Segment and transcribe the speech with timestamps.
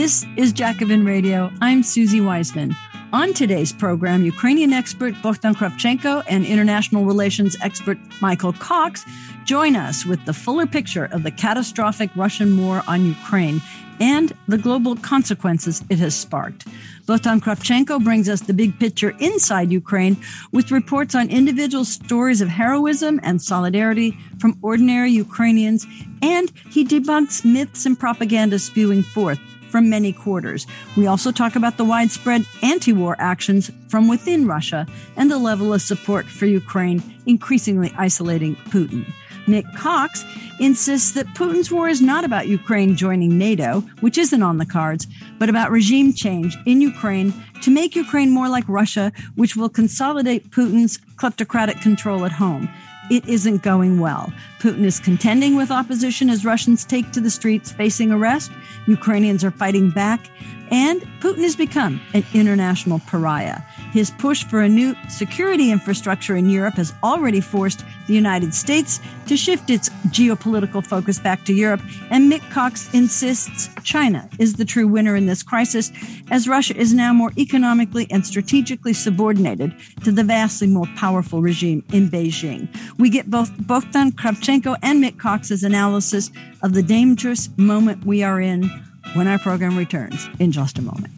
[0.00, 1.52] This is Jacobin Radio.
[1.60, 2.74] I'm Susie Wiseman.
[3.12, 9.04] On today's program, Ukrainian expert Bohdan Kravchenko and international relations expert Michael Cox
[9.44, 13.60] join us with the fuller picture of the catastrophic Russian war on Ukraine
[14.00, 16.66] and the global consequences it has sparked.
[17.04, 20.16] Bohdan Kravchenko brings us the big picture inside Ukraine
[20.50, 25.86] with reports on individual stories of heroism and solidarity from ordinary Ukrainians,
[26.22, 29.38] and he debunks myths and propaganda spewing forth
[29.70, 30.66] from many quarters.
[30.96, 35.72] We also talk about the widespread anti war actions from within Russia and the level
[35.72, 39.06] of support for Ukraine increasingly isolating Putin.
[39.46, 40.24] Mick Cox
[40.60, 45.06] insists that Putin's war is not about Ukraine joining NATO, which isn't on the cards,
[45.38, 47.32] but about regime change in Ukraine
[47.62, 52.68] to make Ukraine more like Russia, which will consolidate Putin's kleptocratic control at home
[53.10, 54.32] it isn't going well.
[54.60, 58.50] Putin is contending with opposition as Russians take to the streets facing arrest.
[58.86, 60.30] Ukrainians are fighting back.
[60.70, 63.60] And Putin has become an international pariah.
[63.92, 69.00] His push for a new security infrastructure in Europe has already forced the United States
[69.26, 71.80] to shift its geopolitical focus back to Europe.
[72.10, 75.90] And Mick Cox insists China is the true winner in this crisis,
[76.30, 81.84] as Russia is now more economically and strategically subordinated to the vastly more powerful regime
[81.92, 82.68] in Beijing.
[82.98, 86.30] We get both Bohdan Kravchenko and Mick Cox's analysis
[86.62, 88.70] of the dangerous moment we are in
[89.14, 91.12] when our program returns in just a moment.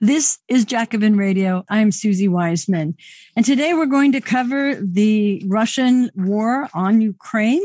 [0.00, 1.64] This is Jacobin Radio.
[1.68, 2.96] I'm Susie Wiseman.
[3.36, 7.62] And today we're going to cover the Russian war on Ukraine.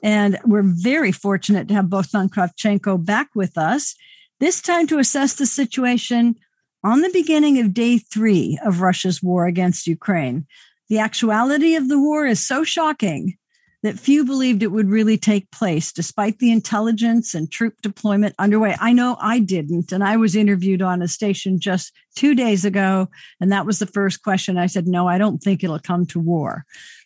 [0.00, 3.96] And we're very fortunate to have Bohdan Kravchenko back with us,
[4.38, 6.36] this time to assess the situation
[6.84, 10.46] on the beginning of day three of Russia's war against Ukraine.
[10.90, 13.38] The actuality of the war is so shocking
[13.82, 18.76] that few believed it would really take place despite the intelligence and troop deployment underway.
[18.80, 19.92] I know I didn't.
[19.92, 23.08] And I was interviewed on a station just two days ago.
[23.40, 24.56] And that was the first question.
[24.58, 26.64] I said, no, I don't think it'll come to war.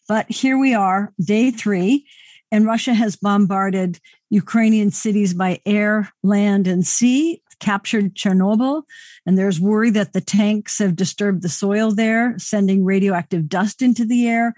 [0.08, 2.06] But here we are, day three,
[2.50, 8.82] and Russia has bombarded Ukrainian cities by air, land, and sea captured Chernobyl,
[9.26, 14.04] and there's worry that the tanks have disturbed the soil there, sending radioactive dust into
[14.04, 14.54] the air.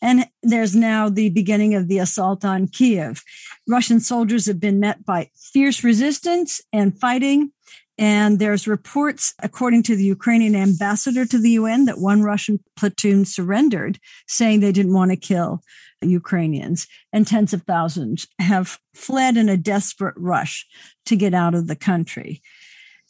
[0.00, 3.22] And there's now the beginning of the assault on Kiev.
[3.68, 7.50] Russian soldiers have been met by fierce resistance and fighting.
[7.96, 13.24] And there's reports, according to the Ukrainian ambassador to the UN, that one Russian platoon
[13.24, 15.62] surrendered, saying they didn't want to kill
[16.06, 16.86] Ukrainians.
[17.12, 20.66] And tens of thousands have fled in a desperate rush
[21.06, 22.42] to get out of the country.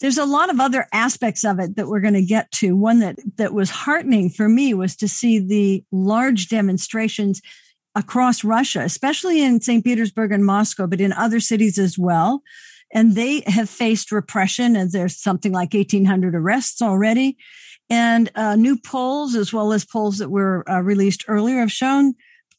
[0.00, 2.76] There's a lot of other aspects of it that we're going to get to.
[2.76, 7.40] One that, that was heartening for me was to see the large demonstrations
[7.94, 9.84] across Russia, especially in St.
[9.84, 12.42] Petersburg and Moscow, but in other cities as well
[12.94, 17.36] and they have faced repression and there's something like 1800 arrests already
[17.90, 22.14] and uh, new polls as well as polls that were uh, released earlier have shown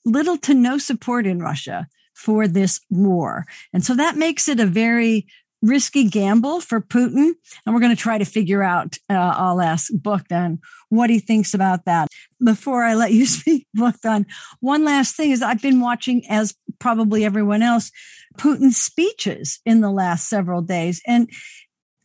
[0.06, 4.66] little to no support in russia for this war and so that makes it a
[4.66, 5.26] very
[5.66, 7.34] risky gamble for Putin.
[7.66, 11.54] And we're going to try to figure out, uh, I'll ask Bohdan what he thinks
[11.54, 12.08] about that.
[12.44, 14.26] Before I let you speak, Bohdan,
[14.60, 17.92] one last thing is I've been watching, as probably everyone else,
[18.38, 21.02] Putin's speeches in the last several days.
[21.08, 21.30] And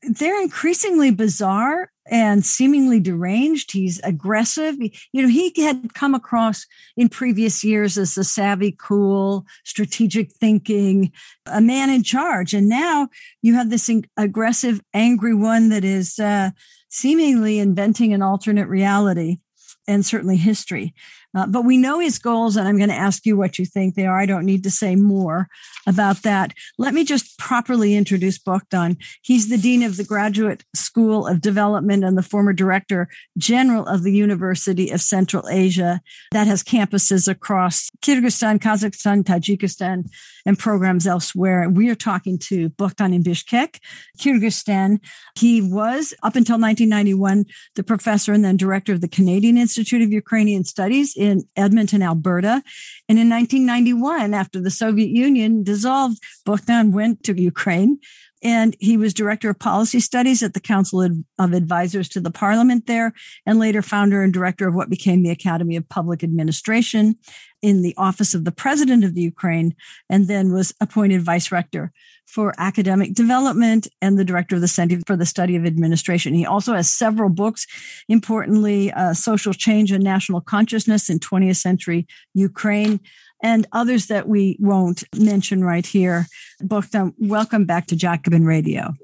[0.03, 3.71] they're increasingly bizarre and seemingly deranged.
[3.71, 4.77] He's aggressive.
[5.13, 6.67] You know, he had come across
[6.97, 11.13] in previous years as a savvy, cool, strategic thinking,
[11.47, 12.53] a man in charge.
[12.53, 13.09] And now
[13.43, 16.51] you have this aggressive, angry one that is uh,
[16.89, 19.39] seemingly inventing an alternate reality
[19.87, 20.95] and certainly history.
[21.35, 23.95] Uh, but we know his goals, and I'm going to ask you what you think
[23.95, 24.19] they are.
[24.19, 25.49] I don't need to say more
[25.87, 26.53] about that.
[26.79, 28.97] Let me just properly introduce Bohdan.
[29.23, 33.09] He's the Dean of the Graduate School of Development and the former Director
[33.39, 36.01] General of the University of Central Asia
[36.33, 40.09] that has campuses across Kyrgyzstan, Kazakhstan, Tajikistan,
[40.45, 41.69] and programs elsewhere.
[41.69, 43.79] We are talking to Bohdan in Bishkek,
[44.19, 44.99] Kyrgyzstan.
[45.39, 47.45] He was, up until 1991,
[47.77, 52.63] the professor and then director of the Canadian Institute of Ukrainian Studies in Edmonton, Alberta.
[53.09, 57.99] And in 1991, after the Soviet Union dissolved, Bohdan went to Ukraine
[58.43, 62.87] And he was director of policy studies at the Council of Advisors to the Parliament
[62.87, 63.13] there,
[63.45, 67.17] and later founder and director of what became the Academy of Public Administration
[67.63, 69.75] in the office of the president of the Ukraine,
[70.09, 71.93] and then was appointed vice rector
[72.31, 76.33] for academic development and the director of the Center for the Study of Administration.
[76.33, 77.67] He also has several books,
[78.09, 83.01] importantly, uh, Social Change and National Consciousness in 20th Century Ukraine,
[83.43, 86.27] and others that we won't mention right here.
[86.63, 88.95] Bohdan, welcome back to Jacobin Radio.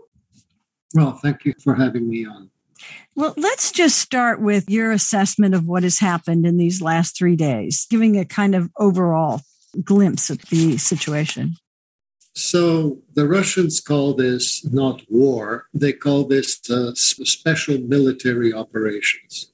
[0.94, 2.50] Well, thank you for having me on.
[3.14, 7.36] Well, let's just start with your assessment of what has happened in these last three
[7.36, 9.40] days, giving a kind of overall
[9.82, 11.54] glimpse at the situation.
[12.34, 19.50] So the Russians call this not war, they call this uh, special military operations.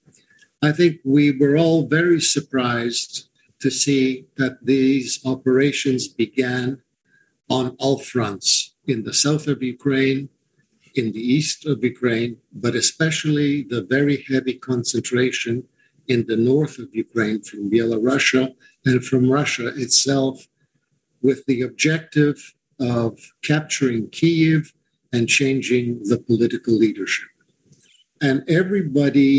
[0.60, 3.28] I think we were all very surprised
[3.62, 6.82] to see that these operations began
[7.48, 10.28] on all fronts in the south of Ukraine,
[11.00, 12.32] in the east of Ukraine,
[12.64, 15.54] but especially the very heavy concentration
[16.08, 18.28] in the north of Ukraine from Belarus
[18.84, 20.36] and from Russia itself,
[21.22, 22.38] with the objective
[22.80, 23.10] of
[23.50, 24.72] capturing Kiev
[25.12, 27.28] and changing the political leadership.
[28.20, 29.36] And everybody,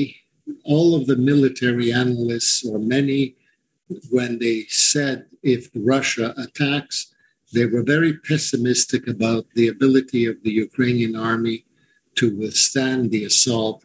[0.64, 3.36] all of the military analysts, or many,
[4.10, 7.14] when they said if Russia attacks,
[7.54, 11.66] they were very pessimistic about the ability of the Ukrainian army
[12.16, 13.84] to withstand the assault.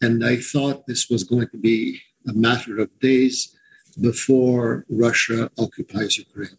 [0.00, 3.56] And I thought this was going to be a matter of days
[4.00, 6.58] before Russia occupies Ukraine.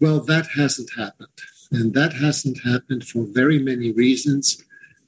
[0.00, 1.38] Well, that hasn't happened.
[1.72, 4.62] And that hasn't happened for very many reasons.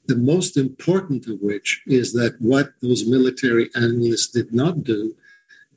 [0.07, 5.15] The most important of which is that what those military analysts did not do,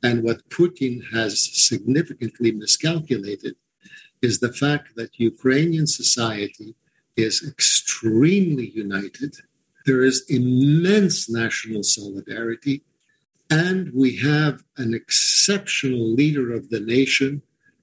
[0.03, 3.55] and what Putin has significantly miscalculated,
[4.21, 6.75] is the fact that Ukrainian society
[7.15, 9.35] is extremely united.
[9.85, 12.83] There is immense national solidarity,
[13.49, 17.41] and we have an exceptional leader of the nation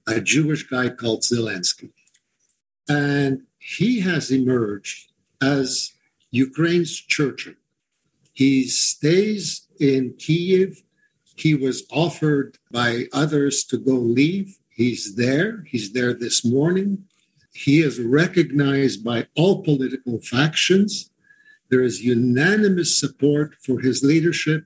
[0.09, 1.91] a Jewish guy called Zelensky.
[2.87, 5.11] And he has emerged
[5.41, 5.93] as
[6.31, 7.53] Ukraine's Churchill.
[8.33, 10.83] He stays in Kiev.
[11.39, 14.57] He was offered by others to go leave.
[14.69, 15.63] He's there.
[15.67, 17.05] He's there this morning.
[17.53, 21.11] He is recognized by all political factions.
[21.69, 24.65] There is unanimous support for his leadership.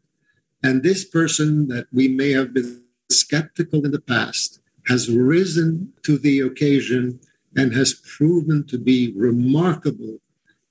[0.63, 6.17] And this person that we may have been skeptical in the past has risen to
[6.17, 7.19] the occasion
[7.55, 10.17] and has proven to be remarkable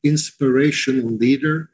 [0.02, 1.70] inspirational leader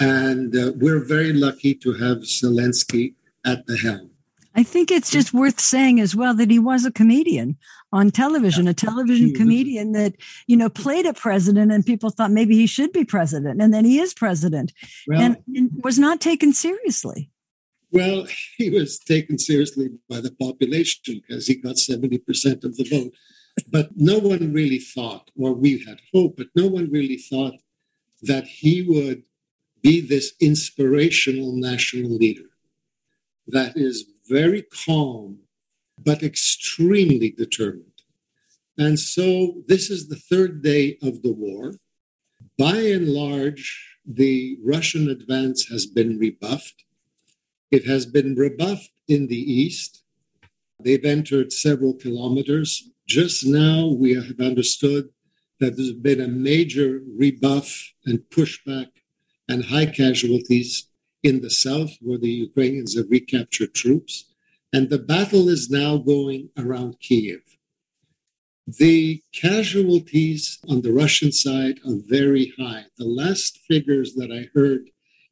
[0.00, 3.14] and uh, we're very lucky to have Zelensky
[3.48, 4.10] at the helm.
[4.54, 7.56] I think it's just worth saying as well that he was a comedian
[7.92, 8.72] on television, yeah.
[8.72, 10.14] a television comedian that,
[10.48, 13.62] you know, played a president and people thought maybe he should be president.
[13.62, 14.72] And then he is president
[15.06, 17.30] well, and, and was not taken seriously.
[17.92, 23.12] Well, he was taken seriously by the population because he got 70% of the vote.
[23.70, 27.54] But no one really thought, or we had hope, but no one really thought
[28.22, 29.22] that he would
[29.82, 32.48] be this inspirational national leader
[33.48, 35.38] that is very calm,
[35.98, 37.84] but extremely determined.
[38.76, 41.74] And so this is the third day of the war.
[42.56, 46.84] By and large, the Russian advance has been rebuffed.
[47.70, 50.04] It has been rebuffed in the east.
[50.80, 52.90] They've entered several kilometers.
[53.06, 55.08] Just now, we have understood
[55.60, 58.88] that there's been a major rebuff and pushback
[59.48, 60.87] and high casualties
[61.22, 64.24] in the south, where the Ukrainians have recaptured troops.
[64.72, 67.40] And the battle is now going around Kiev.
[68.66, 72.84] The casualties on the Russian side are very high.
[72.98, 74.90] The last figures that I heard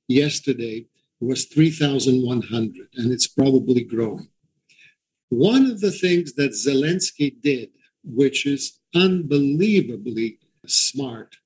[0.08, 0.86] yesterday
[1.20, 4.28] was 3,100, and it's probably growing.
[5.28, 7.70] One of the things that Zelensky did,
[8.04, 11.36] which is unbelievably smart,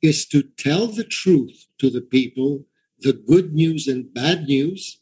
[0.00, 2.64] is to tell the truth to the people,
[3.00, 4.98] the good news and bad news,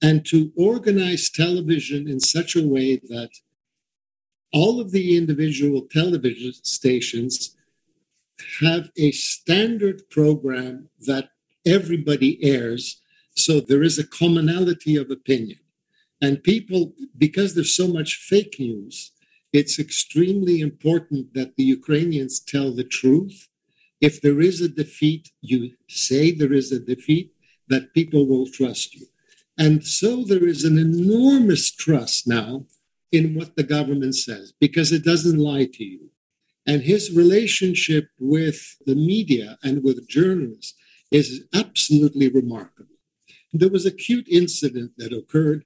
[0.00, 3.30] and to organize television in such a way that
[4.52, 7.56] all of the individual television stations
[8.60, 11.30] have a standard program that
[11.64, 13.02] everybody airs
[13.34, 15.58] so there is a commonality of opinion.
[16.20, 19.12] And people, because there's so much fake news,
[19.52, 23.48] it's extremely important that the Ukrainians tell the truth.
[24.02, 27.32] If there is a defeat, you say there is a defeat,
[27.68, 29.06] that people will trust you.
[29.56, 32.66] And so there is an enormous trust now
[33.12, 36.10] in what the government says because it doesn't lie to you.
[36.66, 40.74] And his relationship with the media and with journalists
[41.10, 42.96] is absolutely remarkable.
[43.52, 45.64] There was a cute incident that occurred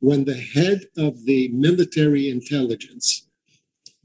[0.00, 3.26] when the head of the military intelligence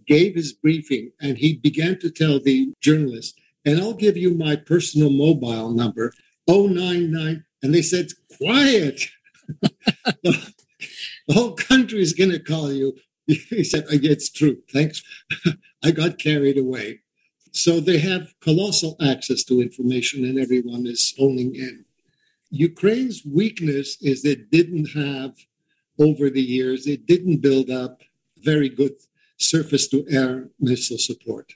[0.06, 4.56] gave his briefing and he began to tell the journalist, and I'll give you my
[4.56, 6.14] personal mobile number,
[6.48, 7.46] 099.
[7.62, 9.02] And they said, quiet.
[10.24, 10.54] the,
[11.32, 12.98] whole country is going to call you.
[13.26, 14.58] He said, it's true.
[14.72, 15.02] Thanks.
[15.84, 17.00] I got carried away.
[17.54, 21.86] So they have colossal access to information and everyone is phoning in.
[22.50, 25.36] Ukraine's weakness is it didn't have,
[25.98, 28.02] over the years, it didn't build up
[28.38, 28.94] very good
[29.38, 31.54] surface to air missile support.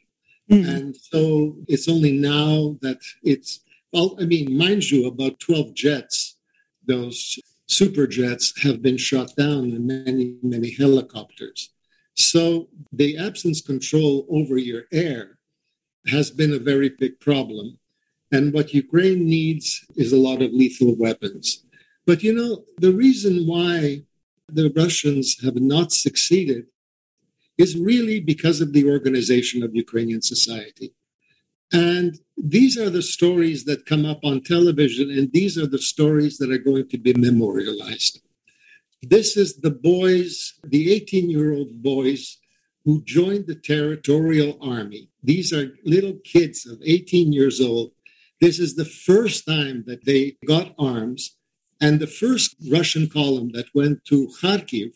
[0.49, 0.67] Mm.
[0.67, 3.61] And so it's only now that it's,
[3.91, 6.37] well, I mean, mind you, about 12 jets,
[6.85, 11.71] those super jets, have been shot down and many, many helicopters.
[12.15, 15.37] So the absence control over your air
[16.07, 17.77] has been a very big problem.
[18.31, 21.63] And what Ukraine needs is a lot of lethal weapons.
[22.05, 24.03] But you know, the reason why
[24.47, 26.67] the Russians have not succeeded
[27.57, 30.93] is really because of the organization of Ukrainian society.
[31.71, 36.37] And these are the stories that come up on television, and these are the stories
[36.37, 38.21] that are going to be memorialized.
[39.01, 42.37] This is the boys, the 18 year old boys
[42.85, 45.09] who joined the territorial army.
[45.21, 47.91] These are little kids of 18 years old.
[48.39, 51.35] This is the first time that they got arms.
[51.81, 54.93] And the first Russian column that went to Kharkiv,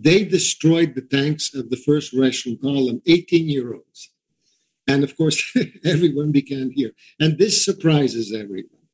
[0.00, 4.10] they destroyed the tanks of the first Russian column, 18 year olds.
[4.86, 5.54] And of course,
[5.84, 6.92] everyone began here.
[7.20, 8.86] And this surprises everyone.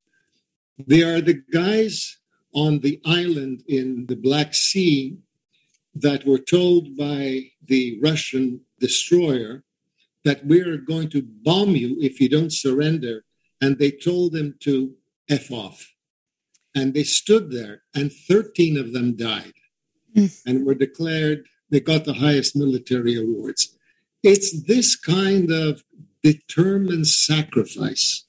[0.79, 2.19] They are the guys
[2.53, 5.17] on the island in the Black Sea
[5.95, 9.63] that were told by the Russian destroyer
[10.25, 13.25] that we're going to bomb you if you don't surrender.
[13.61, 14.95] And they told them to
[15.31, 15.95] F off.
[16.75, 19.55] And they stood there, and 13 of them died
[20.17, 20.43] mm.
[20.47, 23.77] and were declared, they got the highest military awards.
[24.23, 25.85] It's this kind of
[26.23, 28.25] determined sacrifice.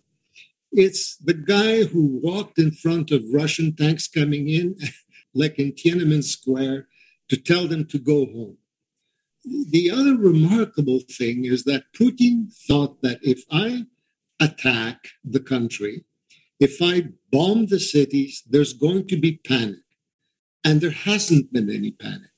[0.71, 4.75] It's the guy who walked in front of Russian tanks coming in,
[5.33, 6.87] like in Tiananmen Square,
[7.29, 8.57] to tell them to go home.
[9.69, 13.85] The other remarkable thing is that Putin thought that if I
[14.39, 16.03] attack the country,
[16.59, 19.86] if I bomb the cities, there's going to be panic.
[20.63, 22.31] And there hasn't been any panic.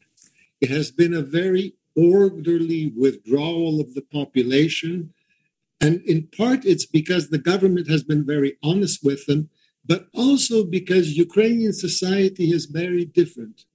[0.61, 5.13] It has been a very orderly withdrawal of the population.
[5.81, 9.49] And in part, it's because the government has been very honest with them,
[9.85, 13.65] but also because Ukrainian society is very different.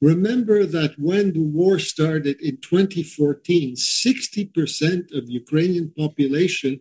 [0.00, 6.80] Remember that when the war started in 2014, 60% of Ukrainian population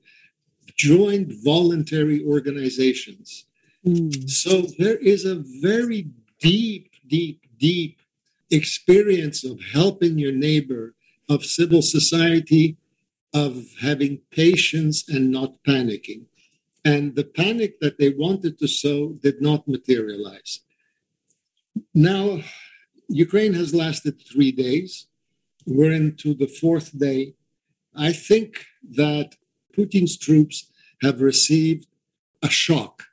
[0.75, 3.45] joined voluntary organizations.
[3.85, 4.27] Mm.
[4.29, 6.09] So there is a very
[6.41, 8.01] deep, deep, deep
[8.49, 10.93] experience of helping your neighbor,
[11.29, 12.77] of civil society,
[13.33, 16.25] of having patience and not panicking.
[16.83, 20.59] And the panic that they wanted to sow did not materialize.
[21.93, 22.41] Now,
[23.07, 25.07] Ukraine has lasted three days.
[25.65, 27.35] We're into the fourth day.
[27.95, 28.65] I think
[28.97, 29.35] that
[29.77, 30.71] Putin's troops
[31.01, 31.87] have received
[32.41, 33.03] a shock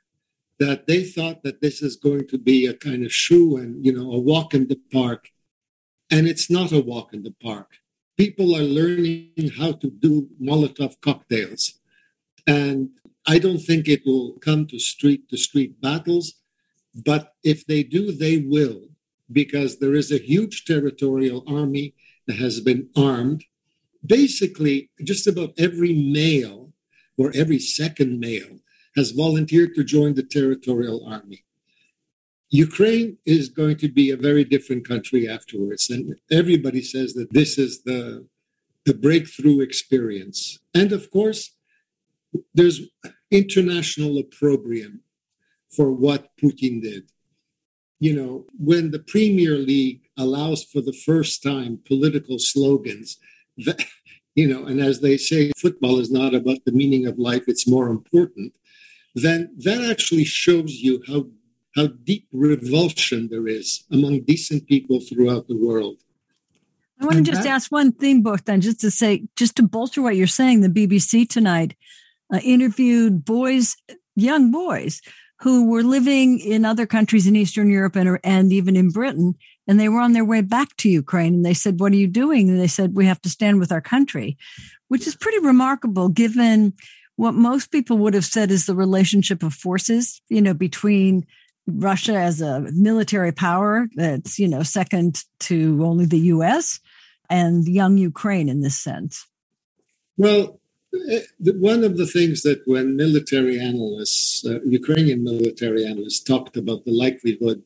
[0.59, 3.93] that they thought that this is going to be a kind of shoe and you
[3.93, 5.29] know a walk in the park.
[6.11, 7.77] And it's not a walk in the park.
[8.17, 11.79] People are learning how to do molotov cocktails.
[12.47, 12.89] And
[13.27, 16.25] i don't think it will come to street to street battles
[17.09, 18.89] but if they do they will
[19.31, 21.93] because there is a huge territorial army
[22.27, 23.43] that has been armed.
[24.05, 26.71] Basically, just about every male
[27.17, 28.59] or every second male
[28.99, 31.39] has volunteered to join the territorial army.
[32.67, 35.83] Ukraine is going to be a very different country afterwards.
[35.89, 36.03] And
[36.41, 38.25] everybody says that this is the,
[38.87, 40.39] the breakthrough experience.
[40.73, 41.41] And of course,
[42.57, 42.77] there's
[43.41, 44.93] international opprobrium
[45.75, 47.03] for what Putin did
[47.99, 53.17] you know, when the Premier League allows for the first time political slogans,
[53.57, 53.85] that,
[54.35, 57.67] you know, and as they say, football is not about the meaning of life, it's
[57.67, 58.53] more important,
[59.15, 61.25] then that actually shows you how,
[61.75, 65.97] how deep revulsion there is among decent people throughout the world.
[67.01, 70.01] I want to just that, ask one thing, Bohdan, just to say, just to bolster
[70.01, 71.75] what you're saying, the BBC tonight
[72.33, 73.77] uh, interviewed boys,
[74.15, 75.01] young boys
[75.39, 79.35] who were living in other countries in Eastern Europe and, and even in Britain.
[79.67, 81.35] and they were on their way back to Ukraine.
[81.35, 82.49] And they said, What are you doing?
[82.49, 84.37] And they said, We have to stand with our country,
[84.89, 86.73] which is pretty remarkable given
[87.19, 91.27] what most people would have said is the relationship of forces, you know, between
[91.67, 96.79] Russia as a military power that's, you know, second to only the US
[97.29, 99.27] and young Ukraine in this sense?
[100.15, 100.61] Well,
[101.11, 106.85] eh, one of the things that when military analysts, uh, Ukrainian military analysts, talked about
[106.85, 107.61] the likelihood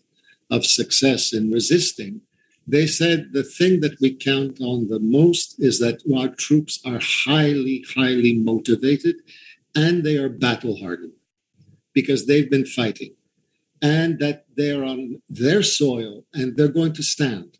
[0.49, 2.21] of success in resisting,
[2.65, 7.01] they said the thing that we count on the most is that our troops are
[7.27, 9.17] highly, highly motivated
[9.75, 11.13] and they are battle hardened
[11.93, 13.15] because they've been fighting
[13.81, 17.57] and that they're on their soil and they're going to stand.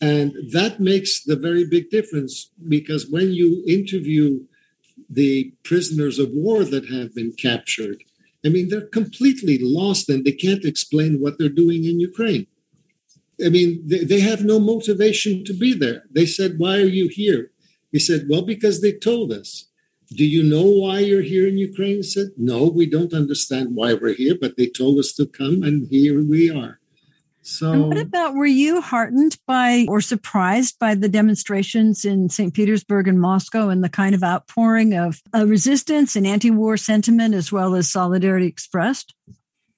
[0.00, 4.40] And that makes the very big difference because when you interview
[5.08, 8.02] the prisoners of war that have been captured,
[8.44, 12.46] I mean, they're completely lost and they can't explain what they're doing in Ukraine.
[13.44, 16.04] I mean, they, they have no motivation to be there.
[16.10, 17.50] They said, Why are you here?
[17.90, 19.66] He said, Well, because they told us.
[20.10, 21.96] Do you know why you're here in Ukraine?
[21.96, 25.62] He said, No, we don't understand why we're here, but they told us to come,
[25.62, 26.80] and here we are.
[27.46, 32.54] So, and what about were you heartened by or surprised by the demonstrations in St.
[32.54, 37.34] Petersburg and Moscow and the kind of outpouring of uh, resistance and anti war sentiment
[37.34, 39.14] as well as solidarity expressed?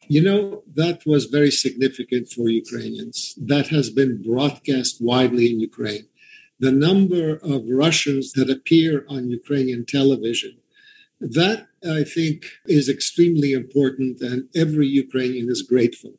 [0.06, 3.35] You know, that was very significant for Ukrainians.
[3.37, 6.06] That has been broadcast widely in Ukraine
[6.58, 10.56] the number of Russians that appear on Ukrainian television.
[11.20, 16.14] That, I think, is extremely important, and every Ukrainian is grateful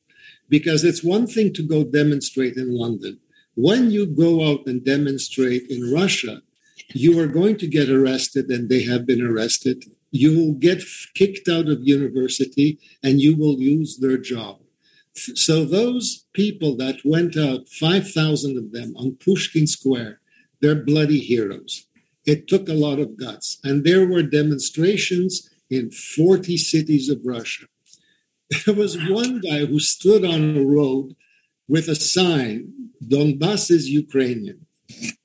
[0.50, 3.20] because it's one thing to go demonstrate in London.
[3.56, 6.42] When you go out and demonstrate in Russia,
[6.94, 9.86] you are going to get arrested, and they have been arrested.
[10.12, 10.84] You will get
[11.16, 14.62] kicked out of university and you will lose their job.
[15.14, 20.22] So, those people that went out, 5,000 of them on Pushkin Square,
[20.62, 21.88] they're bloody heroes.
[22.26, 23.60] It took a lot of guts.
[23.64, 27.66] And there were demonstrations in 40 cities of Russia.
[28.66, 31.16] There was one guy who stood on a road
[31.68, 34.66] with a sign, Donbass is Ukrainian.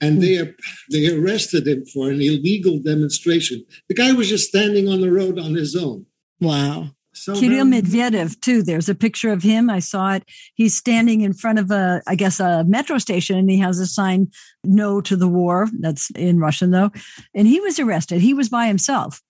[0.00, 0.50] And they, hmm.
[0.90, 3.64] they arrested him for an illegal demonstration.
[3.88, 6.06] The guy was just standing on the road on his own.
[6.40, 6.90] Wow.
[7.14, 8.62] So Kirill Medvedev too.
[8.62, 9.68] There's a picture of him.
[9.68, 10.24] I saw it.
[10.54, 13.86] He's standing in front of a, I guess, a metro station, and he has a
[13.86, 14.30] sign
[14.64, 16.90] "No to the war." That's in Russian though,
[17.34, 18.20] and he was arrested.
[18.22, 19.22] He was by himself.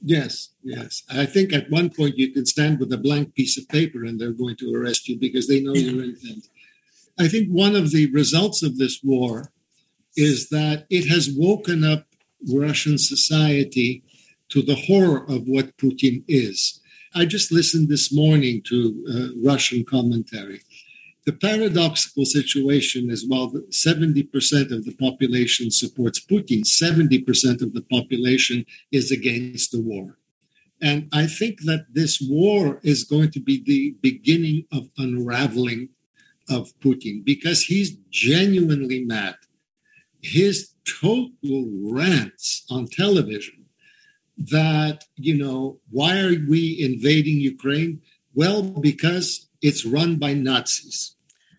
[0.00, 1.02] Yes, yes.
[1.10, 4.20] I think at one point you can stand with a blank piece of paper, and
[4.20, 6.46] they're going to arrest you because they know your intent.
[7.18, 9.50] I think one of the results of this war
[10.16, 12.06] is that it has woken up
[12.52, 14.04] Russian society
[14.50, 16.80] to the horror of what Putin is
[17.16, 20.62] I just listened this morning to uh, Russian commentary.
[21.26, 28.66] The paradoxical situation is while 70% of the population supports Putin, 70% of the population
[28.90, 30.18] is against the war.
[30.82, 35.90] And I think that this war is going to be the beginning of unraveling
[36.50, 39.36] of Putin because he's genuinely mad.
[40.20, 43.63] His total rants on television
[44.36, 48.00] that, you know, why are we invading Ukraine?
[48.34, 51.14] Well, because it's run by Nazis.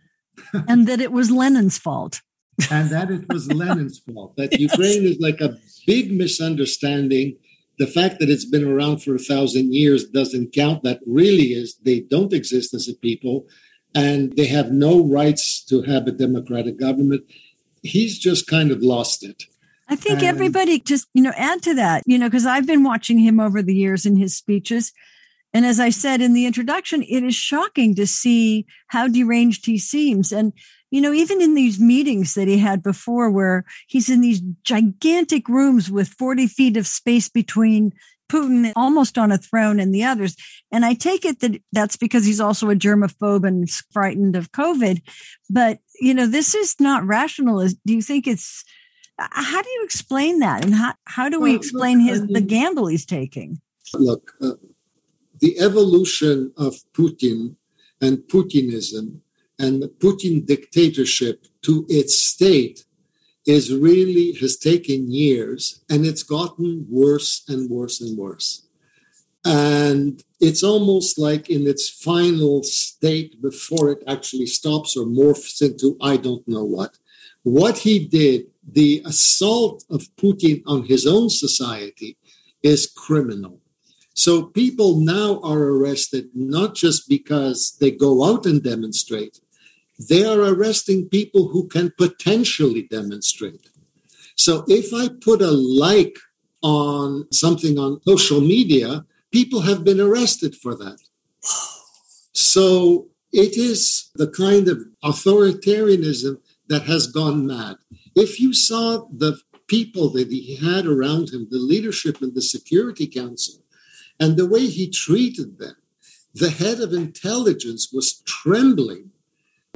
[0.67, 2.21] and that it was Lenin's fault.
[2.69, 4.35] and that it was Lenin's fault.
[4.37, 4.61] That yes.
[4.71, 5.57] Ukraine is like a
[5.87, 7.37] big misunderstanding.
[7.77, 10.83] The fact that it's been around for a thousand years doesn't count.
[10.83, 13.45] That really is, they don't exist as a people
[13.95, 17.23] and they have no rights to have a democratic government.
[17.81, 19.45] He's just kind of lost it.
[19.87, 22.83] I think um, everybody just, you know, add to that, you know, because I've been
[22.83, 24.91] watching him over the years in his speeches.
[25.53, 29.77] And as I said in the introduction, it is shocking to see how deranged he
[29.77, 30.31] seems.
[30.31, 30.53] And,
[30.91, 35.47] you know, even in these meetings that he had before, where he's in these gigantic
[35.47, 37.93] rooms with 40 feet of space between
[38.27, 40.35] Putin almost on a throne and the others.
[40.71, 45.01] And I take it that that's because he's also a germaphobe and frightened of COVID.
[45.49, 47.65] But, you know, this is not rational.
[47.67, 48.65] Do you think it's
[49.17, 50.65] how do you explain that?
[50.65, 53.61] And how, how do we explain his the gamble he's taking?
[53.93, 54.53] Look, uh,
[55.39, 57.55] the evolution of Putin
[58.01, 59.19] and Putinism
[59.57, 62.85] and the Putin dictatorship to its state
[63.45, 68.63] is really has taken years and it's gotten worse and worse and worse.
[69.45, 75.95] And it's almost like in its final state before it actually stops or morphs into
[76.01, 76.97] I don't know what.
[77.43, 82.17] What he did the assault of Putin on his own society
[82.63, 83.61] is criminal.
[84.13, 89.39] So people now are arrested not just because they go out and demonstrate,
[90.09, 93.69] they are arresting people who can potentially demonstrate.
[94.35, 96.17] So if I put a like
[96.61, 100.97] on something on social media, people have been arrested for that.
[102.33, 107.75] So it is the kind of authoritarianism that has gone mad.
[108.15, 113.07] If you saw the people that he had around him, the leadership in the Security
[113.07, 113.63] Council,
[114.19, 115.75] and the way he treated them,
[116.33, 119.11] the head of intelligence was trembling.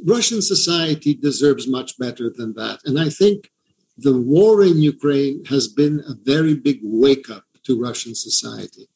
[0.02, 2.80] Russian society deserves much better than that.
[2.84, 3.50] And I think
[3.96, 8.88] the war in Ukraine has been a very big wake up to Russian society.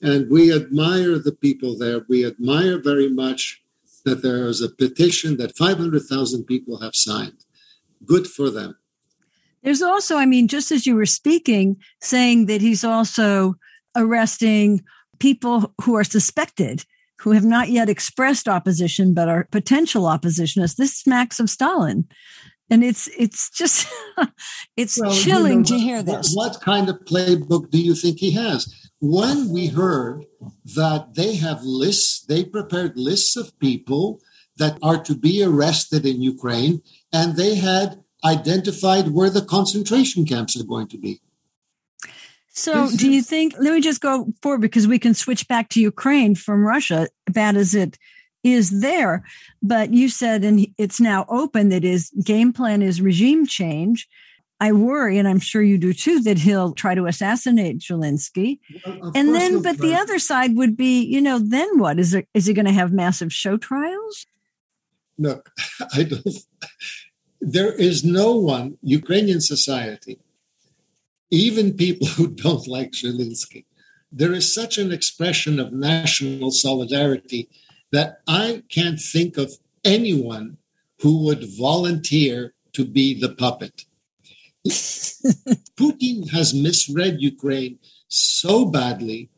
[0.00, 2.06] And we admire the people there.
[2.08, 3.62] We admire very much
[4.04, 7.44] that there is a petition that 500,000 people have signed.
[8.04, 8.76] Good for them.
[9.62, 13.56] There's also, I mean, just as you were speaking, saying that he's also
[13.96, 14.82] arresting
[15.18, 16.84] people who are suspected,
[17.18, 20.76] who have not yet expressed opposition, but are potential oppositionists.
[20.76, 22.08] This smacks of Stalin.
[22.72, 23.88] And it's it's just
[24.76, 26.32] it's well, chilling you know, to hear this.
[26.34, 28.72] What kind of playbook do you think he has?
[29.00, 30.24] When we heard
[30.76, 34.20] that they have lists, they prepared lists of people
[34.56, 40.58] that are to be arrested in Ukraine, and they had identified where the concentration camps
[40.60, 41.20] are going to be.
[42.52, 43.54] So, do you think?
[43.58, 47.56] Let me just go forward because we can switch back to Ukraine from Russia, bad
[47.56, 47.96] as it
[48.42, 49.24] is there.
[49.62, 54.08] But you said, and it's now open that his game plan is regime change.
[54.62, 58.58] I worry, and I'm sure you do too, that he'll try to assassinate Zelensky.
[58.84, 59.88] Well, and then, but try.
[59.88, 61.98] the other side would be, you know, then what?
[61.98, 64.26] Is, there, is he going to have massive show trials?
[65.20, 65.50] Look,
[65.94, 66.26] I don't
[67.40, 70.18] there is no one, Ukrainian society,
[71.30, 73.64] even people who don't like Zelensky,
[74.12, 77.48] there is such an expression of national solidarity
[77.92, 79.52] that I can't think of
[79.84, 80.58] anyone
[81.00, 83.84] who would volunteer to be the puppet.
[84.68, 87.78] Putin has misread Ukraine
[88.08, 89.30] so badly,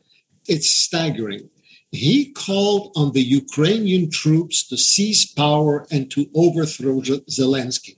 [0.47, 1.49] it's staggering.
[1.93, 7.97] He called on the Ukrainian troops to seize power and to overthrow Zelensky.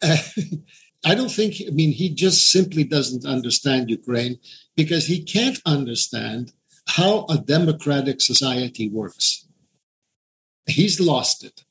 [1.04, 4.38] I don't think, I mean, he just simply doesn't understand Ukraine
[4.76, 6.52] because he can't understand
[6.86, 9.46] how a democratic society works.
[10.66, 11.64] He's lost it.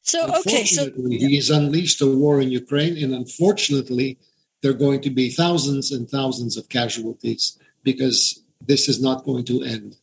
[0.00, 0.64] So, okay.
[0.64, 4.18] So, he's unleashed a war in Ukraine, and unfortunately,
[4.62, 9.44] there are going to be thousands and thousands of casualties because this is not going
[9.44, 9.96] to end.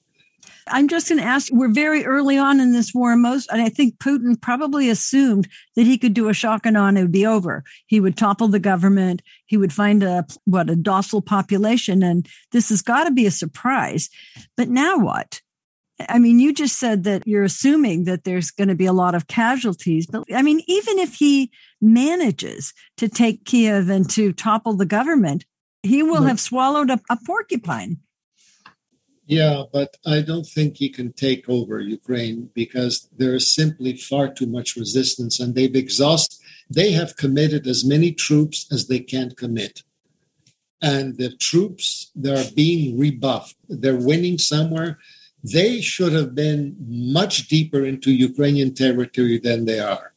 [0.68, 3.70] I'm just going to ask we're very early on in this war, most, and I
[3.70, 7.26] think Putin probably assumed that he could do a shock and awe, it would be
[7.26, 7.64] over.
[7.88, 12.70] He would topple the government, he would find a, what, a docile population, and this
[12.70, 14.10] has got to be a surprise.
[14.56, 15.42] But now what?
[16.10, 19.16] I mean, you just said that you're assuming that there's going to be a lot
[19.16, 24.74] of casualties, but I mean, even if he manages to take Kiev and to topple
[24.74, 25.46] the government,
[25.84, 27.98] he will have swallowed a, a porcupine.
[29.26, 34.28] Yeah, but I don't think he can take over Ukraine because there is simply far
[34.28, 39.32] too much resistance and they've exhausted, they have committed as many troops as they can
[39.32, 39.84] commit.
[40.82, 43.56] And the troops, they're being rebuffed.
[43.70, 45.00] They're winning somewhere.
[45.42, 50.14] They should have been much deeper into Ukrainian territory than they are.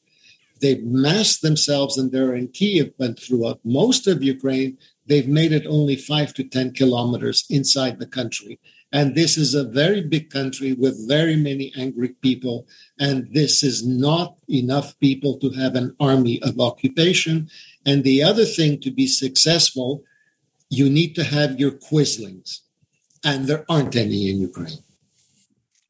[0.60, 5.66] They've massed themselves and they're in Kiev, but throughout most of Ukraine, they've made it
[5.66, 8.58] only five to 10 kilometers inside the country
[8.96, 12.66] and this is a very big country with very many angry people.
[12.98, 17.50] And this is not enough people to have an army of occupation.
[17.84, 20.02] And the other thing to be successful,
[20.70, 22.62] you need to have your quislings.
[23.22, 24.78] And there aren't any in Ukraine.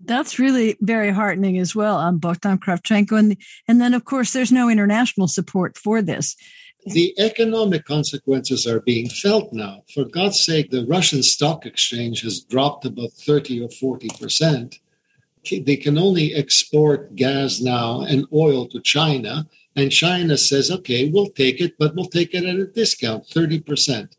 [0.00, 3.16] That's really very heartening as well on um, Bohdan Kravchenko.
[3.20, 3.36] And,
[3.68, 6.34] and then, of course, there's no international support for this
[6.86, 9.82] the economic consequences are being felt now.
[9.92, 14.78] For God's sake, the Russian stock exchange has dropped about 30 or 40 percent.
[15.50, 19.48] They can only export gas now and oil to China.
[19.74, 24.16] And China says, okay, we'll take it, but we'll take it at a discount, 30%.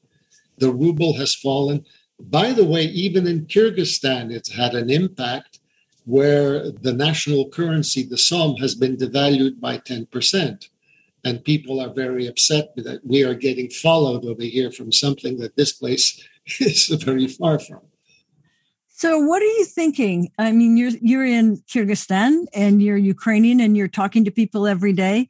[0.58, 1.86] The ruble has fallen.
[2.19, 5.60] By the way, even in Kyrgyzstan, it's had an impact
[6.06, 10.69] where the national currency, the som, has been devalued by 10%
[11.27, 15.57] and people are very upset that we are getting followed over here from something that
[15.57, 16.23] this place
[16.59, 17.81] is very far from.
[18.87, 20.31] So, what are you thinking?
[20.39, 24.93] I mean, you're you're in Kyrgyzstan and you're Ukrainian and you're talking to people every
[24.93, 25.29] day,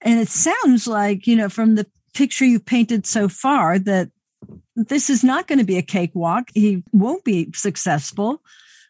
[0.00, 4.08] and it sounds like you know from the picture you've painted so far that
[4.74, 6.48] this is not going to be a cakewalk.
[6.54, 8.42] He won't be successful.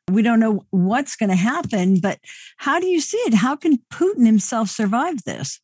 [0.08, 2.20] We don't know what's going to happen, but
[2.58, 3.34] how do you see it?
[3.34, 5.60] How can Putin himself survive this?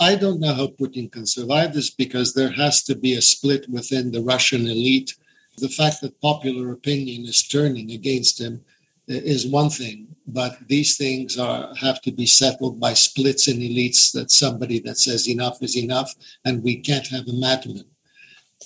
[0.00, 3.68] I don't know how Putin can survive this because there has to be a split
[3.68, 5.14] within the Russian elite.
[5.58, 8.64] The fact that popular opinion is turning against him
[9.08, 13.58] uh, is one thing, but these things are have to be settled by splits in
[13.58, 14.10] elites.
[14.12, 16.12] That somebody that says enough is enough,
[16.44, 17.84] and we can't have a madman.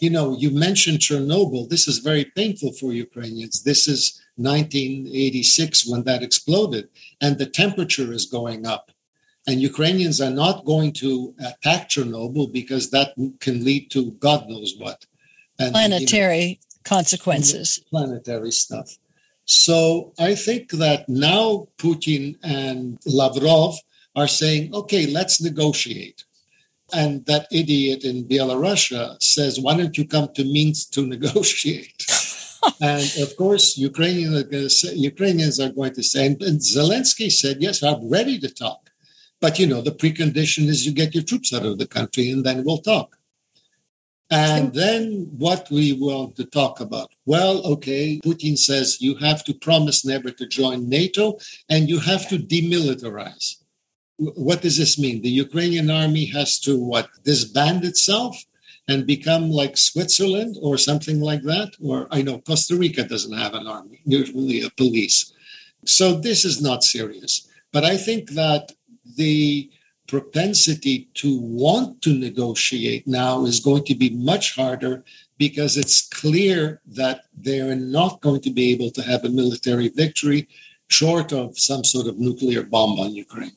[0.01, 1.69] You know, you mentioned Chernobyl.
[1.69, 3.65] This is very painful for Ukrainians.
[3.65, 6.89] This is 1986 when that exploded,
[7.21, 8.93] and the temperature is going up.
[9.49, 14.75] And Ukrainians are not going to attack Chernobyl because that can lead to God knows
[14.77, 15.07] what.
[15.59, 17.81] And, planetary you know, consequences.
[17.89, 18.99] Planetary stuff.
[19.47, 23.79] So I think that now Putin and Lavrov
[24.15, 26.25] are saying, okay, let's negotiate.
[26.93, 32.05] And that idiot in Belarus says, why don't you come to Minsk to negotiate?
[32.83, 37.33] and of course, Ukrainians are, going to say, Ukrainians are going to say, and Zelensky
[37.33, 38.88] said, yes, I'm ready to talk.
[39.41, 42.45] But, you know, the precondition is you get your troops out of the country and
[42.45, 43.17] then we'll talk.
[44.31, 47.11] And then what we want to talk about?
[47.25, 51.39] Well, okay, Putin says you have to promise never to join NATO
[51.71, 53.57] and you have to demilitarize.
[54.17, 55.23] What does this mean?
[55.23, 57.09] The Ukrainian army has to what?
[57.25, 58.37] Disband itself
[58.87, 61.75] and become like Switzerland or something like that?
[61.83, 65.33] Or I know Costa Rica doesn't have an army, usually a police.
[65.85, 67.49] So this is not serious.
[67.73, 68.73] But I think that
[69.19, 69.71] the
[70.07, 75.05] propensity to want to negotiate now is going to be much harder
[75.37, 80.49] because it's clear that they're not going to be able to have a military victory
[80.89, 83.53] short of some sort of nuclear bomb on Ukraine.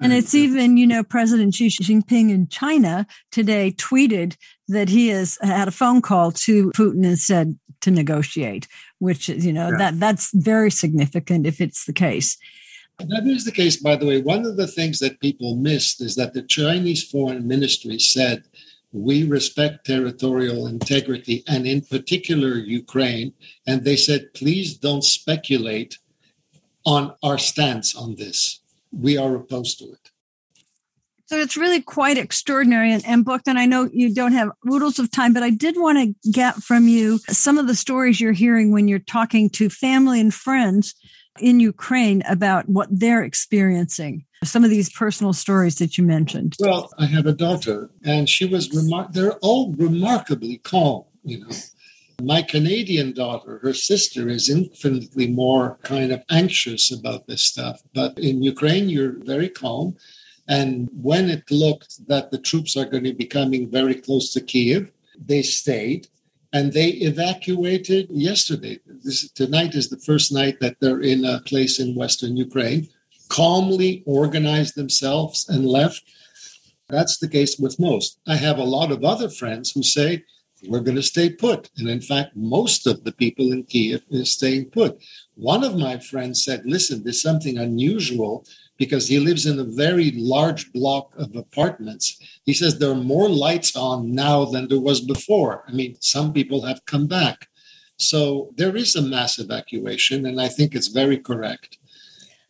[0.00, 4.36] And it's uh, even, you know, President Xi Jinping in China today tweeted
[4.68, 8.66] that he has had a phone call to Putin and said to negotiate,
[8.98, 9.78] which, is, you know, yeah.
[9.78, 12.36] that that's very significant if it's the case.
[12.98, 14.20] That is the case, by the way.
[14.22, 18.44] One of the things that people missed is that the Chinese foreign ministry said,
[18.92, 23.32] we respect territorial integrity and, in particular, Ukraine.
[23.66, 25.98] And they said, please don't speculate
[26.86, 28.60] on our stance on this.
[28.92, 30.10] We are opposed to it.
[31.26, 33.48] So it's really quite extraordinary and, and booked.
[33.48, 36.56] And I know you don't have oodles of time, but I did want to get
[36.56, 40.94] from you some of the stories you're hearing when you're talking to family and friends
[41.40, 44.24] in Ukraine about what they're experiencing.
[44.44, 46.56] Some of these personal stories that you mentioned.
[46.60, 51.54] Well, I have a daughter, and she was remar- they're all remarkably calm, you know.
[52.22, 57.82] My Canadian daughter, her sister, is infinitely more kind of anxious about this stuff.
[57.92, 59.96] But in Ukraine, you're very calm.
[60.46, 64.40] And when it looked that the troops are going to be coming very close to
[64.40, 66.08] Kiev, they stayed
[66.54, 68.78] and they evacuated yesterday.
[68.86, 72.88] This tonight is the first night that they're in a place in western Ukraine,
[73.28, 76.02] calmly organized themselves and left.
[76.88, 78.20] That's the case with most.
[78.28, 80.22] I have a lot of other friends who say
[80.68, 81.70] we're going to stay put.
[81.76, 85.02] And in fact, most of the people in Kiev is staying put.
[85.34, 90.10] One of my friends said, listen, there's something unusual because he lives in a very
[90.12, 92.18] large block of apartments.
[92.44, 95.64] He says there are more lights on now than there was before.
[95.68, 97.48] I mean, some people have come back.
[97.96, 101.78] So there is a mass evacuation, and I think it's very correct.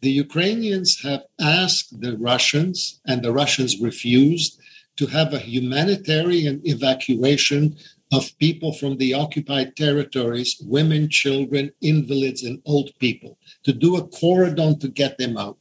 [0.00, 4.58] The Ukrainians have asked the Russians, and the Russians refused,
[4.96, 7.76] to have a humanitarian evacuation
[8.12, 14.06] of people from the occupied territories women, children, invalids, and old people to do a
[14.08, 15.58] corridor to get them out.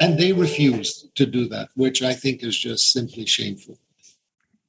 [0.00, 3.78] And they refused to do that, which I think is just simply shameful.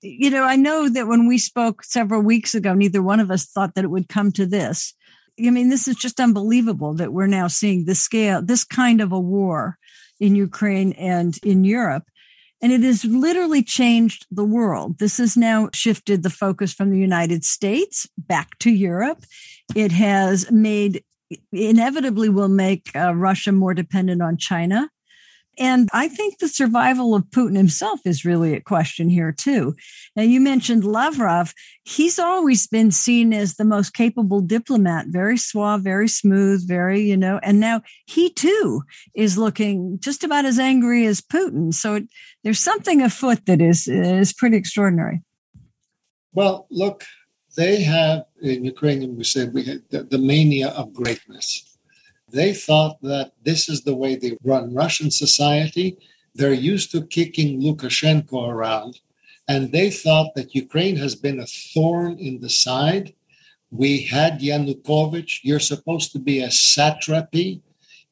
[0.02, 3.46] You know, I know that when we spoke several weeks ago, neither one of us
[3.46, 4.94] thought that it would come to this.
[5.40, 9.12] I mean, this is just unbelievable that we're now seeing this scale, this kind of
[9.12, 9.78] a war
[10.20, 12.04] in Ukraine and in Europe.
[12.62, 15.00] And it has literally changed the world.
[15.00, 19.26] This has now shifted the focus from the United States back to Europe.
[19.76, 21.04] It has made,
[21.52, 24.90] inevitably, will make uh, Russia more dependent on China.
[25.60, 29.76] And I think the survival of Putin himself is really at question here, too.
[30.16, 31.54] Now, you mentioned Lavrov.
[31.84, 37.18] He's always been seen as the most capable diplomat, very suave, very smooth, very, you
[37.18, 41.74] know, and now he too is looking just about as angry as Putin.
[41.74, 42.08] So it,
[42.44, 45.22] there's something afoot that is, is pretty extraordinary.
[46.34, 47.06] Well, look,
[47.56, 51.73] they have in Ukrainian, we said we had the, the mania of greatness
[52.34, 55.98] they thought that this is the way they run Russian society.
[56.36, 59.00] They're used to kicking Lukashenko around.
[59.48, 63.14] And they thought that Ukraine has been a thorn in the side
[63.72, 65.40] We had Yanukovych.
[65.42, 67.62] You're supposed to be a satrapy.